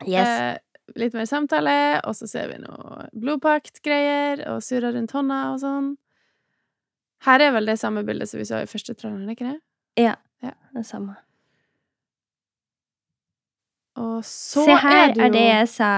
[0.07, 0.29] Yes.
[0.31, 1.75] Eh, litt mer samtale,
[2.07, 5.91] og så ser vi noe blodpakt-greier, og surrer rundt hånda og sånn.
[7.27, 9.59] Her er vel det samme bildet som vi så i første traileren, ikke det?
[10.07, 10.15] ja.
[10.47, 10.55] ja.
[10.73, 11.19] Det samme.
[14.01, 15.91] Og så Se her er det jo det jeg sa.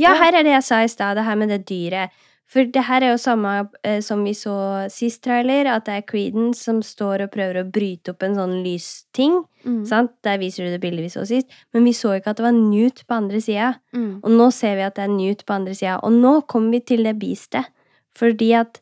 [0.00, 2.10] Ja, her er det jeg sa i stad, det her med det dyret.
[2.50, 3.50] For det her er jo samme
[3.86, 4.54] eh, som vi så
[4.90, 8.56] sist trailer, at det er Creedence som står og prøver å bryte opp en sånn
[8.64, 9.36] lysting.
[9.62, 10.16] mm, Sant?
[10.26, 11.46] Der viser du det bildet vi så sist.
[11.72, 13.76] Men vi så ikke at det var Newt på andre sida.
[13.94, 14.24] mm.
[14.24, 16.00] Og nå ser vi at det er Newt på andre sida.
[16.02, 17.70] Og nå kommer vi til det beastet.
[18.18, 18.80] Fordi at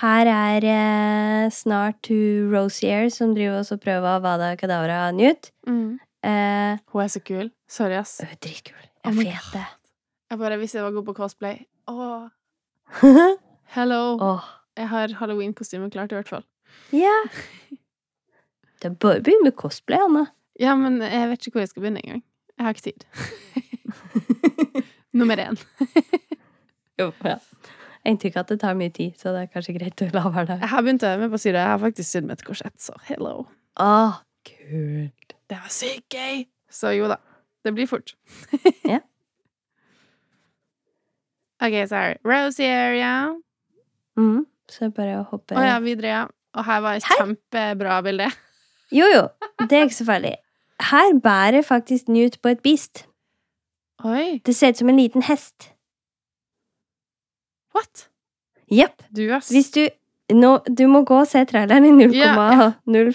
[0.00, 5.18] her er eh, snart hun Rosier som driver oss og prøver å vada kadavra av
[5.18, 5.52] Newt.
[5.68, 5.98] Mm.
[6.26, 7.50] Eh, Hun er så kul.
[7.70, 8.18] Sorry, ass.
[8.20, 8.80] Hun er dritkul.
[9.04, 9.66] Jeg oh vet det.
[10.30, 11.62] Jeg bare visste jeg var god på cosplay.
[11.90, 12.28] Åh,
[13.76, 14.02] hello.
[14.20, 14.44] Oh.
[14.78, 16.44] Jeg har halloween-kostyme klart, i hvert fall.
[16.94, 17.14] Ja.
[18.80, 20.22] Det er bare å begynne med cosplay, Anne.
[20.60, 22.22] Ja, men jeg vet ikke hvor jeg skal begynne engang.
[22.56, 23.04] Jeg har ikke tid.
[25.20, 25.58] Nummer én.
[27.00, 27.34] Jo, ja.
[28.00, 30.46] Jeg inntrykk at det tar mye tid, så det er kanskje greit å la være
[30.54, 30.62] der.
[30.64, 31.60] Jeg har begynt å øve meg på å sy det.
[31.60, 33.34] Jeg har faktisk sydd med et korsett, så hello.
[33.84, 34.16] Åh,
[34.48, 35.36] kult.
[35.50, 36.44] Det var sykt gøy!
[36.70, 37.16] Så jo da.
[37.66, 38.14] Det blir fort.
[38.94, 39.00] Ja.
[41.60, 42.14] OK, sorry.
[42.24, 43.34] Rosy area.
[44.16, 46.22] Mm, så er det bare å hoppe Å ja, videre, ja.
[46.56, 47.20] Og her var et Her?
[47.20, 48.30] kjempebra bilde.
[48.90, 49.26] Jo, jo.
[49.70, 50.32] Det er ikke så farlig.
[50.82, 53.04] Her bærer faktisk Newt på et beast.
[54.02, 55.68] Oi, Det ser ut som en liten hest.
[57.74, 58.08] what?
[58.70, 59.02] Jepp.
[59.50, 59.84] Hvis du
[60.34, 62.14] nå, Du må gå og se traileren i 0,05.
[62.14, 63.14] Ja, Ja, jo det,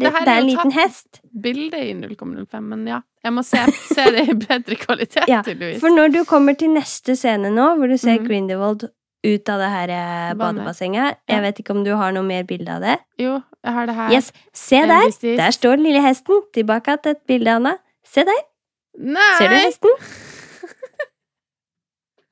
[0.00, 1.20] det er det en liten hest.
[1.42, 3.00] Bildet i 0,05, men ja.
[3.24, 3.58] Jeg må se,
[3.92, 5.80] se det i bedre kvalitet, Ja, tydeligvis.
[5.82, 8.26] For når du kommer til neste scene nå, hvor du ser Mhm.
[8.28, 8.88] Grindelwald
[9.26, 11.34] ut av det her eh, badebassenget Ja.
[11.34, 12.98] Jeg vet ikke om du har noe mer bilde av det?
[13.18, 14.10] Jo, jeg har det her.
[14.12, 15.10] Yes, Se der!
[15.36, 16.42] Der står den lille hesten.
[16.54, 17.76] Tilbake til et bilde, Anna.
[18.06, 18.42] Se der!
[18.98, 19.32] Nei!
[19.40, 19.90] Ser du hesten?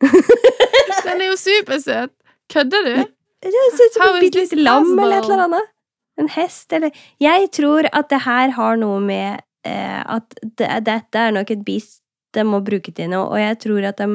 [1.05, 2.11] Den er jo supersøt!
[2.53, 2.95] Kødder du?
[3.45, 5.73] Det ser ut som et bitte lite lam eller et eller annet.
[6.21, 11.19] En hest eller Jeg tror at det her har noe med eh, at det, dette
[11.19, 12.01] er nok et beast
[12.35, 14.09] de må bruke til noe, og jeg tror at de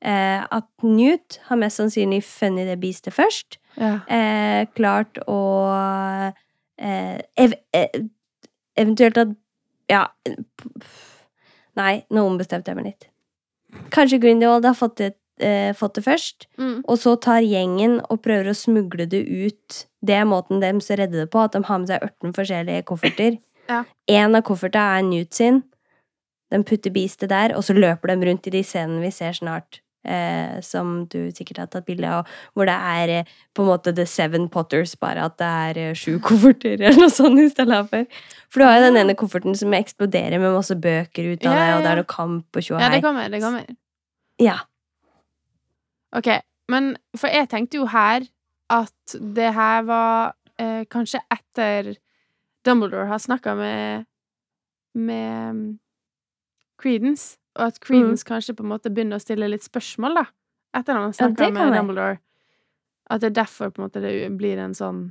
[0.00, 3.58] eh, At Newt har mest sannsynlig funnet det beastet først.
[3.78, 3.98] Ja.
[4.08, 5.40] Eh, klart å
[6.78, 8.00] eh, ev eh,
[8.78, 9.36] Eventuelt at
[9.90, 10.06] Ja.
[11.78, 13.06] Nei, nå ombestemte jeg meg litt.
[13.94, 15.12] Kanskje Grindelwald har fått det,
[15.44, 16.48] eh, fått det først.
[16.58, 16.82] Mm.
[16.84, 19.82] Og så tar gjengen og prøver å smugle det ut.
[20.04, 22.86] Det er måten dem skal redder det på, at de har med seg 18 forskjellige
[22.90, 23.40] kofferter.
[23.68, 23.82] Ja.
[24.08, 25.62] En av koffertene er Newt sin.
[26.48, 29.82] De putter beastet der, og så løper de rundt i de scenene vi ser snart.
[30.08, 33.92] Eh, som du sikkert har tatt bilde av, hvor det er eh, på en måte
[33.92, 37.80] The Seven Potters, bare at det er eh, sju kofferter eller noe sånt i stedet
[37.90, 38.06] for.
[38.48, 41.58] For du har jo den ene kofferten som eksploderer med masse bøker ut av Ja,
[41.58, 43.28] det, og det er noe kamp og tjo og ja, det kommer.
[43.34, 43.66] Det kommer.
[44.40, 44.56] Ja.
[46.16, 46.28] Ok,
[46.72, 48.24] men for jeg tenkte jo her
[48.72, 51.94] at det her var eh, kanskje etter
[52.66, 54.06] Dumbledore har snakka med
[54.98, 55.78] med um,
[56.80, 60.24] Credence, og at Credence kanskje på en måte begynner å stille litt spørsmål, da.
[60.78, 61.76] Etter han har snakka ja, med jeg.
[61.76, 62.18] Dumbledore.
[63.10, 65.08] At det er derfor på en måte det blir en sånn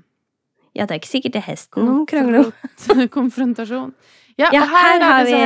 [0.77, 3.07] ja, det er ikke sikkert det er hesten noen krangler om.
[3.17, 3.95] konfrontasjon.
[4.37, 5.37] Ja, Ja, her, her har vi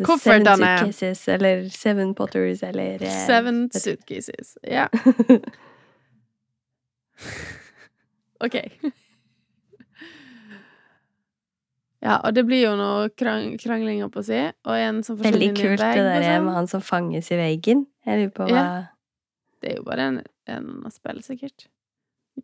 [0.00, 0.56] The Koffertene.
[0.56, 4.56] Seven Suitcases, eller Seven Potters, eller eh, Seven suitcases.
[4.64, 4.88] Ja.
[8.44, 8.56] OK.
[12.00, 15.50] Ja, og det blir jo noe krang krangling, oppå si, og en som Veldig forsvinner
[15.50, 16.46] en kult det vegg der sånn.
[16.46, 17.82] med han som fanges i veggen.
[18.08, 18.70] Jeg lurer på hva Ja.
[19.60, 20.16] Det er jo bare en,
[20.48, 21.66] en spill, sikkert.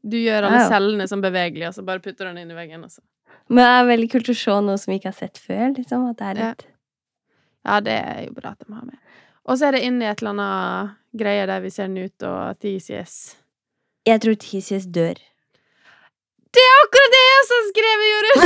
[0.04, 0.68] Du gjør alle ja.
[0.68, 2.84] cellene som bevegelige, og så bare putter du den inn i veggen.
[2.84, 3.00] Og så.
[3.48, 6.04] Men det er veldig kult å se noe som vi ikke har sett før, liksom.
[6.12, 6.75] At det er litt Ja,
[7.84, 8.98] det er jo bra at de har med.
[9.46, 12.58] Og så er det inn i et eller annet greie der vi ser Newt og
[12.62, 13.36] Theseus.
[14.06, 15.18] Jeg tror Theseus dør.
[16.56, 18.40] Det er akkurat det jeg også skrevet, Jorunn!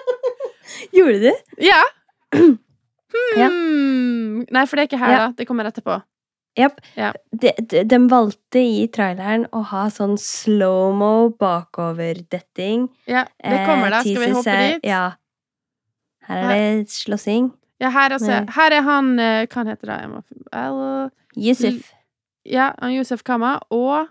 [0.96, 1.32] Gjorde du?
[1.70, 1.82] Ja.
[3.34, 3.48] Ja.
[3.50, 4.44] Hmm.
[4.54, 5.18] Nei, for det er ikke her, Ja.
[5.26, 5.32] da.
[5.38, 5.96] Det kommer etterpå.
[6.58, 6.76] Yep.
[6.94, 7.08] Ja.
[7.34, 12.84] De, de, de valgte i traileren å ha sånn slow-mo bakoverdetting.
[13.10, 13.98] Ja, det kommer, da.
[14.04, 14.86] Eh, Skal vi hoppe dit?
[14.86, 15.02] Ja.
[16.30, 17.50] Her er det slåssing.
[17.80, 19.98] Ja, her, altså, her er han eh, Hva heter det?
[20.12, 20.20] Må,
[21.36, 21.92] Yusuf.
[22.44, 24.10] ja, han Yusuf Kama og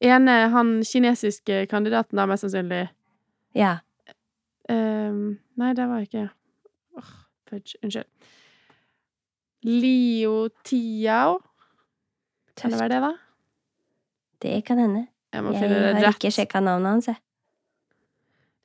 [0.00, 2.86] ene, han kinesiske kandidaten, da, mest sannsynlig.
[3.54, 3.76] Ja.
[4.70, 6.28] Um, nei, det var ikke
[6.96, 7.10] oh,
[7.50, 7.76] fudge.
[7.82, 8.08] Unnskyld.
[9.62, 11.38] Lio Tiao.
[12.56, 13.12] Kan det være det, da?
[14.42, 15.06] Det kan hende.
[15.32, 16.16] Jeg må Jeg har rett.
[16.16, 17.16] ikke sjekka navnet hans, jeg.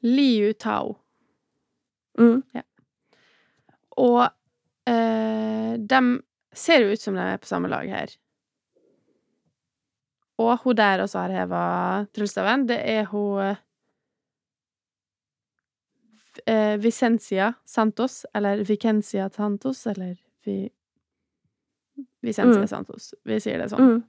[0.01, 0.97] Liu Tao.
[2.17, 2.43] Mm.
[3.97, 4.23] Og
[4.89, 6.01] eh, de
[6.57, 8.13] ser jo ut som de er på samme lag her.
[10.37, 11.61] Og hun der også har heva
[12.13, 13.55] tryllestaven, det er hun
[16.45, 20.69] eh, Vicencia Santos, eller Vicencia Santos, eller Vi...
[22.21, 22.67] Vicencia Mm.
[22.67, 23.13] Santos.
[23.25, 23.81] Vi sier det sånn.
[23.81, 24.03] Mm.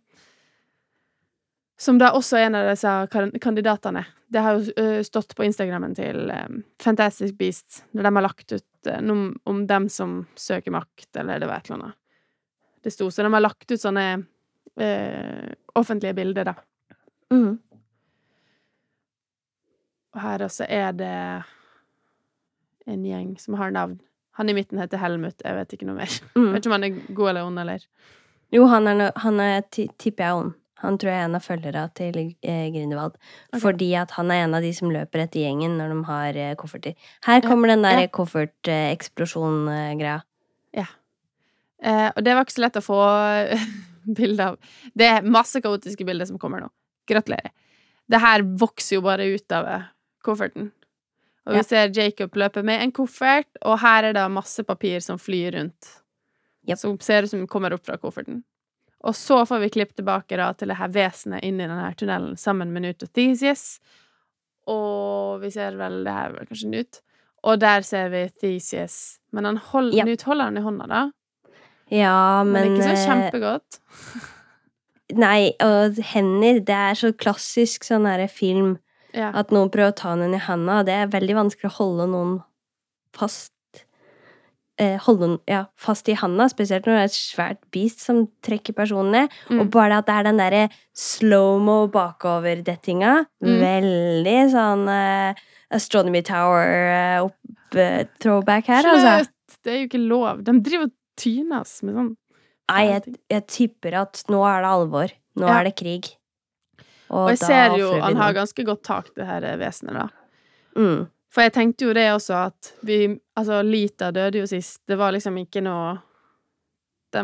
[1.78, 4.04] Som da også er en av disse kan- kandidatene.
[4.30, 8.90] Det har jo stått på Instagrammen til um, Fantastic Beasts, når de har lagt ut
[8.90, 11.96] uh, noe om dem som søker makt, eller det var et eller annet.
[12.84, 14.04] Det sto, så de har lagt ut sånne
[14.78, 16.54] eh, offentlige bilder, da.
[17.34, 17.56] Mm.
[20.14, 21.14] Og her også er det
[22.88, 23.98] en gjeng som har navn.
[24.38, 26.12] Han i midten heter Helmut, jeg vet ikke noe mer.
[26.12, 26.52] Jeg Mm.
[26.54, 27.84] vet ikke om han er god eller ond, eller
[28.54, 30.54] Jo, han er, han er tipper jeg ond.
[30.82, 33.14] Han tror jeg er en av følgerne til eh, Grindelwald.
[33.52, 33.60] Ok.
[33.64, 36.52] Fordi at han er en av de som løper etter gjengen når de har eh,
[36.60, 36.94] kofferter.
[37.26, 38.08] Her Ja, kommer den der ja.
[38.14, 40.20] kofferteksplosjon-greia.
[41.78, 42.96] Eh, og det var ikke så lett å få
[44.18, 44.56] bilde av.
[44.98, 46.68] Det er masse kaotiske bilder som kommer nå.
[47.06, 47.52] Gratulerer.
[48.10, 49.84] Det her vokser jo bare ut av eh,
[50.26, 50.72] kofferten.
[51.46, 51.64] Og vi Ja.
[51.64, 55.86] ser Jacob løpe med en koffert, og her er det masse papir som flyr rundt.
[56.68, 56.78] Yep.
[56.82, 58.42] Som ser ut som kommer opp fra kofferten.
[59.06, 62.72] Og så får vi klipp tilbake da til det her vesenet inni denne tunnelen sammen
[62.74, 63.78] med Newt og Theseus.
[64.68, 67.00] Og vi ser vel Det her er vel kanskje Newt.
[67.46, 69.18] Og der ser vi Theseus.
[69.32, 70.04] Men han hold, Ja.
[70.04, 71.04] Newt holder han i hånda, da.
[71.90, 73.78] Ja, Men, men, ikke så eh, kjempegodt.
[75.24, 78.78] Nei, og hender Det er så klassisk sånn her film
[79.14, 79.30] Ja.
[79.32, 80.82] at noen prøver å ta henne i handa.
[80.84, 82.34] Det er veldig vanskelig å holde noen
[83.16, 83.52] fast
[85.04, 88.16] Holde den ja, fast i handa, spesielt når det er et svært beast som
[88.46, 89.26] trekker personen ned.
[89.50, 89.60] Mm.
[89.64, 90.64] Og bare det at det er den derre
[90.94, 93.12] slow-mo bakoverdettinga.
[93.42, 93.56] Mm.
[93.64, 95.30] Veldig sånn uh,
[95.74, 99.12] Astronomy Tower-throwback her, altså.
[99.24, 99.34] Slutt!
[99.64, 100.34] Det er jo ikke lov.
[100.46, 102.12] De driver og tynes med sånn
[102.68, 103.00] Nei, jeg,
[103.32, 105.08] jeg tipper at nå er det alvor.
[105.40, 105.54] Nå Ja.
[105.56, 106.04] er det krig.
[107.08, 110.04] Og jeg da ser jo han har ganske godt tak, det her vesenet, da.
[110.76, 111.08] mm.
[111.38, 112.96] For jeg tenkte jo det også, at vi
[113.38, 114.80] Altså, Lita døde jo sist.
[114.90, 116.00] Det var liksom ikke noe
[117.14, 117.22] De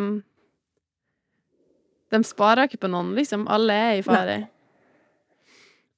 [2.14, 3.48] De sparer ikke på noen, liksom.
[3.50, 4.36] Alle er i fare.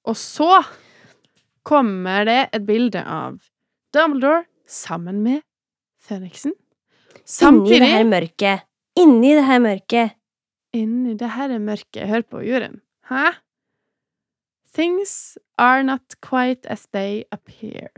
[0.08, 0.62] Og så
[1.66, 3.36] kommer det et bilde av
[3.92, 5.42] Dumbledore sammen med
[6.00, 6.54] Føniksen.
[7.68, 8.64] Inni det her mørket.
[8.96, 10.16] Inni det her mørket.
[10.72, 12.08] Inni det her er mørket.
[12.08, 12.80] Hør på juryen.
[13.10, 13.34] Hæ?
[14.76, 17.88] Things are not quite as they appear.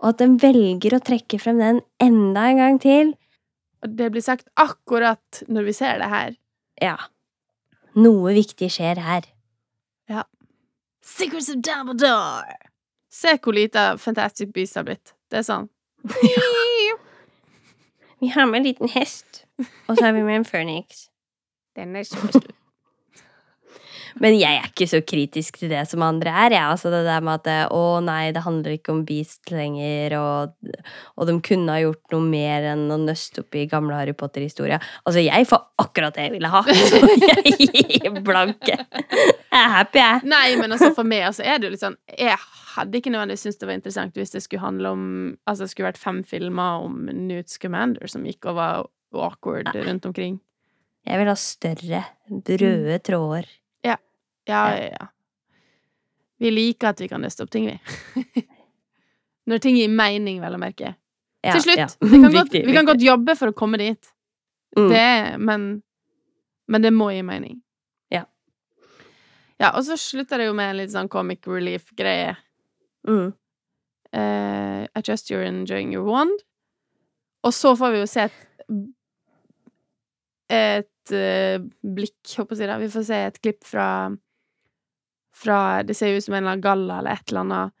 [0.00, 3.12] Og at den velger å trekke frem den enda en gang til.
[3.84, 6.38] Og det blir sagt akkurat når vi ser det her.
[6.80, 6.96] Ja.
[8.00, 9.28] Noe viktig skjer her.
[10.08, 10.24] Ja.
[11.04, 12.56] Secrets of Dumbledore!
[13.12, 15.12] Se hvor lite Fantastic Beast har blitt.
[15.28, 15.68] Det er sånn.
[18.20, 19.44] Vi har med en liten hest.
[19.88, 21.10] Og så har vi med en phoenix.
[21.76, 22.40] Den er stor.
[24.22, 26.56] Men jeg er ikke så kritisk til det som andre er.
[26.56, 26.64] Ja.
[26.72, 30.54] Altså det der med at å nei, det handler ikke om Beast lenger, og,
[31.16, 34.82] og de kunne ha gjort noe mer enn å nøste opp i gamle Harry Potter-historier.
[35.04, 36.62] Altså, jeg får akkurat det jeg ville ha.
[36.90, 38.78] Så jeg gir blanke.
[38.86, 40.24] Jeg er happy, jeg.
[40.28, 42.36] Nei, men altså for meg altså, er det jo litt sånn Jeg
[42.76, 45.04] hadde ikke nødvendigvis syntes det var interessant hvis det skulle handle om
[45.48, 50.08] Altså det skulle vært fem filmer om Newt Scamander som gikk og var awkward rundt
[50.08, 50.40] omkring.
[51.06, 53.48] Jeg vil ha større, røde tråder.
[54.46, 55.06] Ja, ja, ja.
[56.38, 58.42] Vi liker at vi kan nøste opp ting, vi.
[59.50, 60.94] Når ting gir mening, vel å merke.
[61.46, 61.78] Ja, Til slutt.
[61.78, 61.86] ja.
[62.02, 64.10] Vi, kan godt, vi kan godt jobbe for å komme dit.
[64.76, 64.88] Mm.
[64.92, 65.06] Det,
[65.38, 65.66] men,
[66.68, 67.60] men det må gi mening.
[68.12, 68.24] Ja.
[69.62, 72.34] Ja, og så slutter det jo med en litt sånn comic relief-greie.
[73.08, 73.30] Mm.
[74.16, 76.42] Uh, I trust you're enjoying your wand.
[77.46, 78.42] Og så får vi jo se et
[80.46, 82.82] Et uh, blikk, håper jeg å si.
[82.84, 83.86] Vi får se et klipp fra
[85.36, 87.72] Fra Det ser ut som en eller annen galla eller et eller annet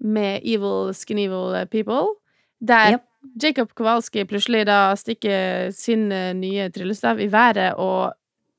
[0.00, 2.14] med evil skinevil people.
[2.60, 3.04] Der Yep.
[3.42, 8.14] Jacob Kowalski plutselig da stikker sin eh, nye tryllestav i været og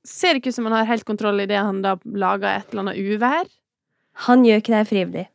[0.06, 3.00] ser ikke ut som han har helt kontroll idet han da lager et eller annet
[3.00, 3.48] uvær.
[4.28, 5.26] Han gjør ikke det frivillig.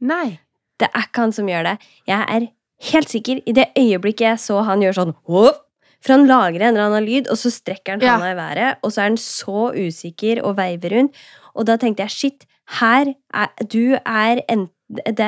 [0.00, 0.38] Nei.
[0.78, 1.76] Det er ikke han som gjør det.
[2.06, 2.46] Jeg er
[2.92, 5.64] helt sikker, i det øyeblikket jeg så han gjør sånn Hop!
[5.98, 8.12] For han lager en eller annen lyd, og så strekker han Ja.
[8.20, 11.16] handa i været, og så er han så usikker og veiver rundt.
[11.58, 12.46] Og da tenkte jeg shit,
[12.78, 15.26] her er Du er enten det,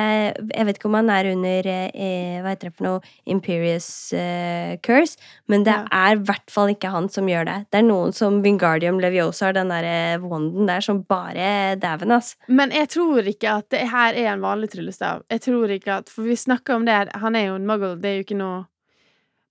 [0.55, 3.01] Jeg vet ikke om han er under eh, Hva heter det for noe?
[3.29, 5.19] Imperious eh, Curse.
[5.51, 5.83] Men det Ja.
[5.91, 7.57] er i hvert fall ikke han som gjør det.
[7.69, 12.35] Det er noen som Vingardium Leviosa har, den der wanden der, som bare dæven, ass.
[12.47, 15.21] Men jeg tror ikke at det her er en vanlig tryllestav.
[15.29, 17.95] Jeg tror ikke at For vi snakker om det her, han er jo en muggle,
[18.01, 18.65] det er jo ikke noe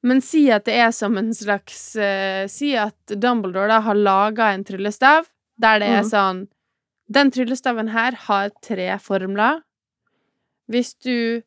[0.03, 4.55] Men si at det er som en slags uh, Si at Dumbledore da har laga
[4.55, 5.26] en tryllestav
[5.61, 6.11] der det er Mhm.
[6.11, 6.49] sånn
[7.11, 9.62] Den tryllestaven her har tre formler.
[10.70, 11.42] Hvis du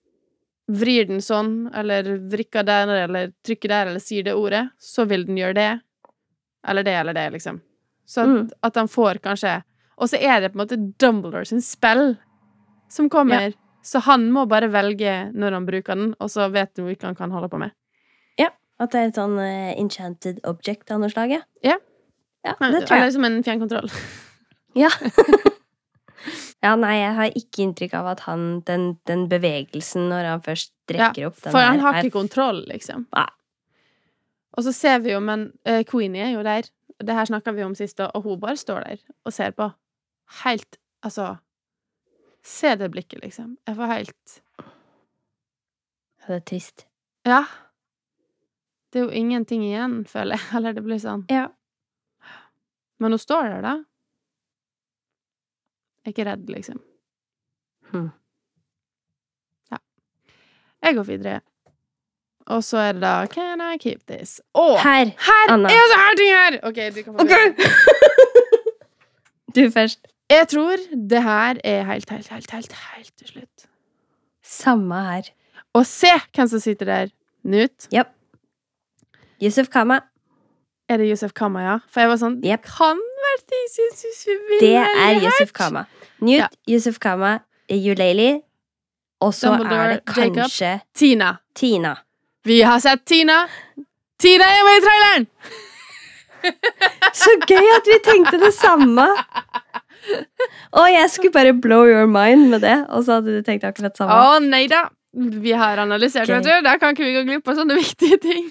[0.67, 5.25] vrir den sånn, eller vrikker der, eller trykker der, eller sier det ordet, så vil
[5.27, 5.69] den gjøre det.
[6.67, 7.61] Eller det eller det, liksom.
[8.05, 8.49] Så at, Mm.
[8.63, 9.63] at han får kanskje
[9.97, 12.17] Og så er det på en måte Dumbledore sin spill
[12.89, 13.53] som kommer.
[13.83, 17.15] Så han må bare velge når han bruker den, og så vet du hva han
[17.15, 17.71] kan holde på med.
[18.39, 18.49] Ja.
[18.79, 21.41] At det er et sånn uh, enchanted object av noe slag, ja.
[21.63, 21.77] Ja.
[22.43, 23.01] Ja, det tror jeg.
[23.03, 23.89] Eller som en fjernkontroll.
[24.79, 24.89] Ja.
[26.65, 30.73] ja, nei, jeg har ikke inntrykk av at han Den, den bevegelsen når han først
[30.89, 33.07] trekker opp den For han har her, ikke kontroll, liksom.
[33.15, 33.29] Nei.
[34.53, 36.69] Og så ser vi jo, men uh, Queenie er jo der.
[37.03, 39.71] Det her snakka vi om sist, og hun bare står der og ser på.
[40.43, 41.35] Helt Altså
[42.43, 43.57] Se det blikket, liksom.
[43.67, 44.41] Jeg får helt
[46.23, 46.85] Ja, det er trist.
[47.27, 47.43] Ja.
[48.91, 50.47] Det er jo ingenting igjen, føler jeg.
[50.57, 51.25] Eller det blir sånn.
[51.31, 51.49] Ja.
[52.99, 53.73] Men hun står der, da.
[56.05, 56.79] Er ikke redd, liksom.
[57.91, 58.09] Hm.
[59.71, 59.77] Ja.
[60.83, 61.41] Jeg går videre.
[62.51, 64.41] Og så er det da Can I keep this?
[64.53, 64.65] Å!
[64.83, 65.13] Her!
[65.27, 65.69] Her Anna.
[65.71, 66.57] er det her ting her!
[66.67, 67.29] OK, du kan få Ok.
[67.29, 67.69] begynne.
[69.53, 69.99] Du først.
[70.33, 73.65] Jeg tror det her er helt, helt, helt, helt, helt til slutt.
[74.43, 75.27] Samme her.
[75.77, 77.11] Og se hvem som sitter der.
[77.43, 77.85] Newt.
[79.43, 79.99] Yusuf Kama.
[80.89, 81.75] Er det Josef Kama, ja?
[81.87, 82.65] For jeg var sånn yep.
[82.65, 82.97] Kan
[83.33, 84.63] være Theseus hvis vi vil.
[84.63, 85.51] Det er Yusuf.
[85.57, 85.85] Kama.
[86.21, 86.47] Newt, Ja.
[86.69, 87.33] Yusuf Kama,
[87.71, 88.31] Yuleili,
[89.21, 90.35] og så Dumbledore, er det Jacob.
[90.37, 91.31] kanskje Tina.
[91.55, 91.95] Tina.
[92.45, 93.41] Vi har sett Tina.
[94.19, 95.27] Tina er med i traileren!
[97.13, 99.05] Så gøy at vi tenkte det samme!
[100.75, 103.93] Og jeg skulle bare blow your mind med det, og så hadde du tenkt akkurat
[103.95, 104.49] Å samme.
[104.51, 104.81] nei da.
[105.13, 106.51] Vi har analysert, vet du.
[106.65, 108.49] Da kan ikke vi gå glipp av sånne viktige ting.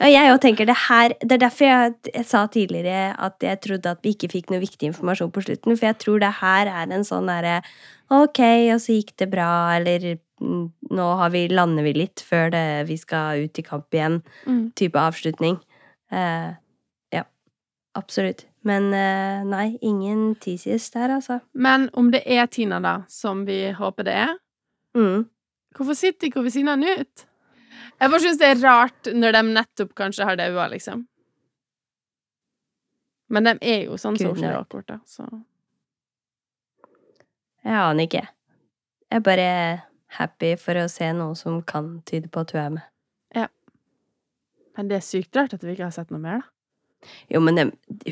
[0.00, 3.90] Ja, jeg tenker det her Det er derfor jeg, jeg sa tidligere at jeg trodde
[3.90, 6.92] at vi ikke fikk noe viktig informasjon på slutten, for jeg tror det her er
[6.94, 7.60] en sånn derre
[8.12, 8.40] Ok,
[8.74, 12.64] og så gikk det bra, eller mm, nå har vi, lander vi litt før det,
[12.90, 14.66] vi skal ut i kamp igjen, Mm.
[14.76, 15.56] type avslutning.
[16.12, 16.52] Uh,
[17.14, 17.22] ja,
[17.96, 18.44] absolutt.
[18.68, 21.40] Men uh, nei, ingen Theseus der, altså.
[21.54, 24.36] Men om det er Tina, da, som vi håper det er,
[24.94, 25.24] Mm.
[25.74, 27.24] hvorfor sitter ikke hun ved siden av Newt?
[28.02, 31.04] Jeg bare syns det er rart når de nettopp kanskje har daua, liksom.
[33.32, 35.28] Men de er jo sånn Gud, social awkward, da, så
[37.62, 38.24] Jeg aner ikke.
[39.06, 39.50] Jeg er bare
[40.18, 42.88] happy for å se noe som kan tyde på at hun er med.
[44.76, 46.48] Men det er sykt rart at vi ikke har sett noe mer, da.
[47.34, 47.64] Jo, men de,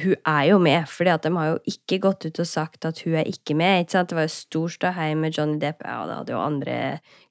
[0.03, 3.21] hun er jo med, fordi de har jo ikke gått ut og sagt at hun
[3.21, 3.85] er ikke med.
[3.85, 4.03] ikke?
[4.11, 5.85] Det var jo stor ståhei med Johnny Depp.
[5.87, 6.79] Ja, det hadde jo andre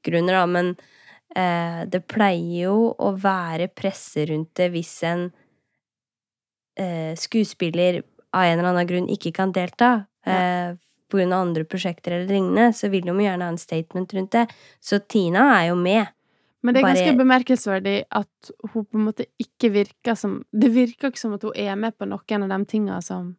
[0.07, 0.72] grunner, da, men
[1.30, 5.27] det pleier jo å være presse rundt det hvis en
[6.80, 8.01] eh, skuespiller
[8.34, 10.05] av en eller annen grunn ikke kan delta.
[10.25, 10.73] Eh,
[11.09, 14.11] på grunn av andre prosjekter eller lignende, så vil de jo gjerne ha en statement
[14.13, 14.45] rundt det.
[14.82, 16.11] Så Tina er jo med.
[16.61, 20.69] Men det er ganske Bare- bemerkelsesverdig at hun på en måte ikke virker som Det
[20.73, 23.38] virker ikke som at hun er med på noen av de tinga som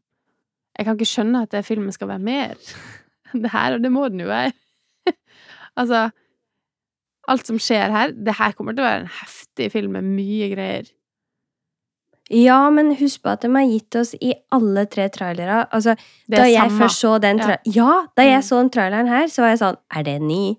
[0.79, 2.57] Jeg kan ikke skjønne at det filmen skal være mer.
[3.33, 4.53] Det her, og det må den jo være.
[5.81, 6.11] altså
[7.31, 10.49] Alt som skjer her Det her kommer til å være en heftig film med mye
[10.53, 10.89] greier.
[12.31, 15.97] Ja, men husk på at de har gitt oss i alle tre trailere Altså,
[16.31, 16.79] da jeg samme.
[16.85, 17.45] først så den Ja.
[17.47, 18.47] tra Ja, da jeg Mm.
[18.49, 20.57] så den traileren her, så var jeg sånn Er det ny?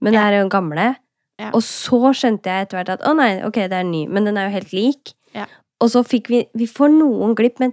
[0.00, 0.28] Men det Ja.
[0.28, 0.96] er jo den gamle.
[1.38, 1.50] Ja.
[1.54, 4.36] Og så skjønte jeg etter hvert at å nei, ok, det er ny, men den
[4.36, 5.14] er jo helt lik.
[5.34, 5.46] Ja.
[5.80, 7.72] Og så fikk vi Vi får noen glipp, men,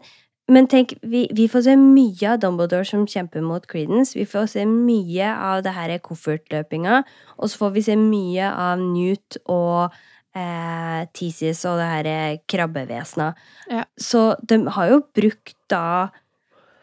[0.51, 4.17] men tenk, vi, vi får se mye av Dumbledore som kjemper mot Creedence.
[4.17, 7.03] Vi får se mye av det her koffertløpinga,
[7.37, 9.95] og så får vi se mye av Newt og
[10.35, 12.11] eh, Theseus og det her
[12.51, 13.31] krabbevesena.
[13.71, 13.85] Ja.
[13.95, 16.11] Så de har jo brukt da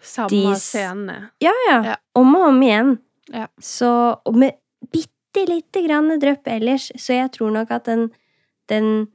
[0.01, 1.29] Samme De scenene.
[1.45, 1.77] Ja, ja.
[1.91, 1.95] Ja.
[2.17, 2.95] Om og om igjen.
[3.29, 3.51] Ja.
[3.61, 3.91] Så
[4.25, 4.57] Og med
[4.89, 8.09] bitte lite grann drypp ellers, så jeg tror nok at den
[8.69, 9.09] Den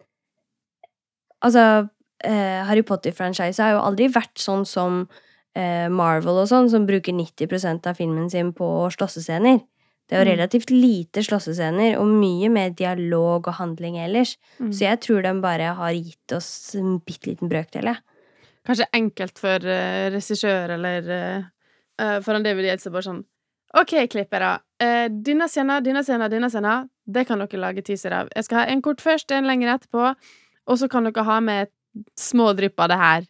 [1.42, 1.88] Altså
[2.66, 5.08] Harry Potter-franchise har jo aldri vært sånn som
[5.56, 9.62] eh, Marvel og sånn, som bruker 90% av filmen sin på slåssescener.
[10.08, 10.38] Det er jo Mm.
[10.38, 14.36] relativt lite slåssescener, og mye mer dialog og handling ellers.
[14.60, 14.72] Mm.
[14.72, 17.98] Så jeg tror de bare har gitt oss en bitte liten brøkdel, jeg.
[18.68, 21.10] Kanskje enkelt for uh, regissør eller
[22.02, 23.24] uh, for en David Yates er bare sånn
[23.76, 24.60] OK, klippere.
[24.82, 28.30] Uh, denne scenen, denne scenen, denne scenen, det kan dere lage teaser av.
[28.36, 30.14] Jeg skal ha en kort først, en lenger etterpå,
[30.68, 31.68] og så kan dere ha med
[32.20, 33.26] små drypp av det her.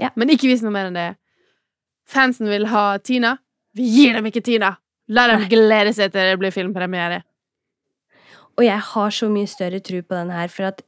[0.00, 0.10] Ja.
[0.16, 1.08] Men ikke vis noe mer enn det.
[2.10, 3.36] Fansen vil ha Tina.
[3.76, 4.74] Vi gir dem ikke Tina!
[5.10, 7.24] La dem glede seg til det blir filmpremiere.
[8.58, 10.82] Og jeg har så mye større tro på den her, for at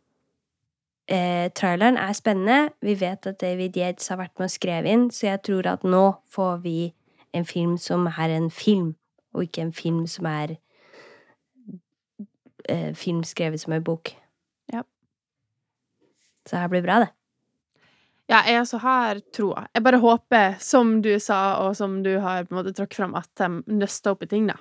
[1.11, 2.73] eh, traileren er spennende.
[2.83, 5.87] Vi vet at David Yates har vært med og skrevet inn, så jeg tror at
[5.87, 6.93] nå får vi
[7.35, 8.95] en film som er en film,
[9.35, 10.57] og ikke en film som er
[12.69, 14.15] eh, film skrevet som en bok.
[16.45, 16.51] Ja.
[16.51, 17.13] Så her blir bra, det.
[18.31, 19.67] Ja, jeg også har troa.
[19.75, 23.17] Jeg bare håper, som du sa, og som du har på en måte tråkket fram,
[23.19, 24.57] at de nøster opp i ting, da.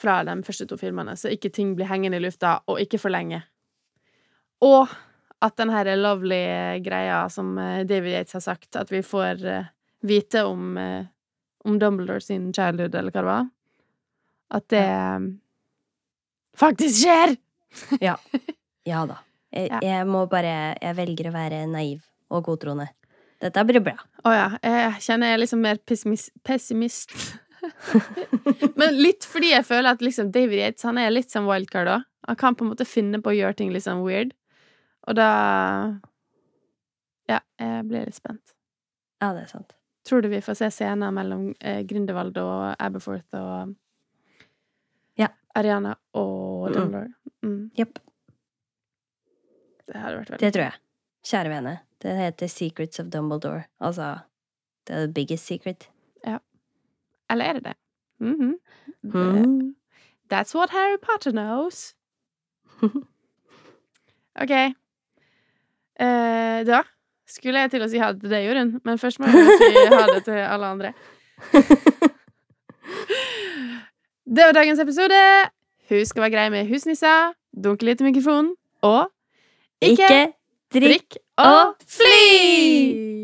[0.00, 3.12] Fra de første to filmene, så ikke ting blir hengende i lufta, og ikke for
[3.12, 3.42] lenge.
[4.64, 4.88] Og
[5.40, 6.42] at den her lovely
[6.84, 9.70] greia som eh, David Yates har sagt, at vi får eh,
[10.04, 11.06] vite om, eh,
[11.64, 13.48] om Dumbledore sin childhood, eller hva det var,
[14.50, 14.86] at det
[16.60, 17.36] faktisk skjer!
[18.88, 19.20] Ja da.
[19.52, 19.78] Jeg, Ja.
[19.82, 22.88] jeg må bare Jeg velger å være naiv og godtroende.
[23.40, 23.96] Dette blir bra.
[24.24, 24.48] Å ja.
[24.62, 26.30] Jeg kjenner jeg er liksom mer pessimist.
[26.44, 27.10] pessimist.
[28.76, 32.04] Men litt fordi jeg føler at liksom David Yates han er litt som wildcard òg.
[32.28, 34.32] Han kan på en måte finne på å gjøre ting litt sånn weird.
[35.08, 35.30] Og da
[37.30, 38.54] Ja, jeg blir litt spent.
[39.22, 39.74] Ja, det er sant.
[40.06, 43.74] Tror du vi får se scener mellom eh, Grindelwald og Aberforth og
[45.18, 45.28] Ja.
[45.56, 46.74] Ariana og Mm.
[46.74, 47.14] Dumbledore?
[47.42, 47.70] Mm.
[49.90, 50.82] Det hadde vært veldig Det tror jeg.
[51.30, 51.78] Kjære vene.
[52.00, 53.64] Det heter Secrets of Dumbledore.
[53.80, 54.18] Altså
[54.88, 55.90] the biggest secret.
[57.30, 57.74] Eller er det det?
[58.18, 58.54] Mm -hmm.
[59.02, 59.74] Mm.
[60.32, 61.94] That's what Harry Potter knows.
[64.42, 64.50] OK.
[66.00, 66.82] Eh, da
[67.26, 69.94] skulle jeg til å si ha det til deg, Jorunn, men først må jeg si
[69.94, 70.92] ha det til alle andre.
[74.36, 75.50] Det var dagens episode.
[75.90, 77.32] Husk å være grei med husnissa,
[77.64, 79.10] dunke litt i mikrofonen, og
[79.80, 80.32] Ikke
[80.74, 83.19] drikk og fly!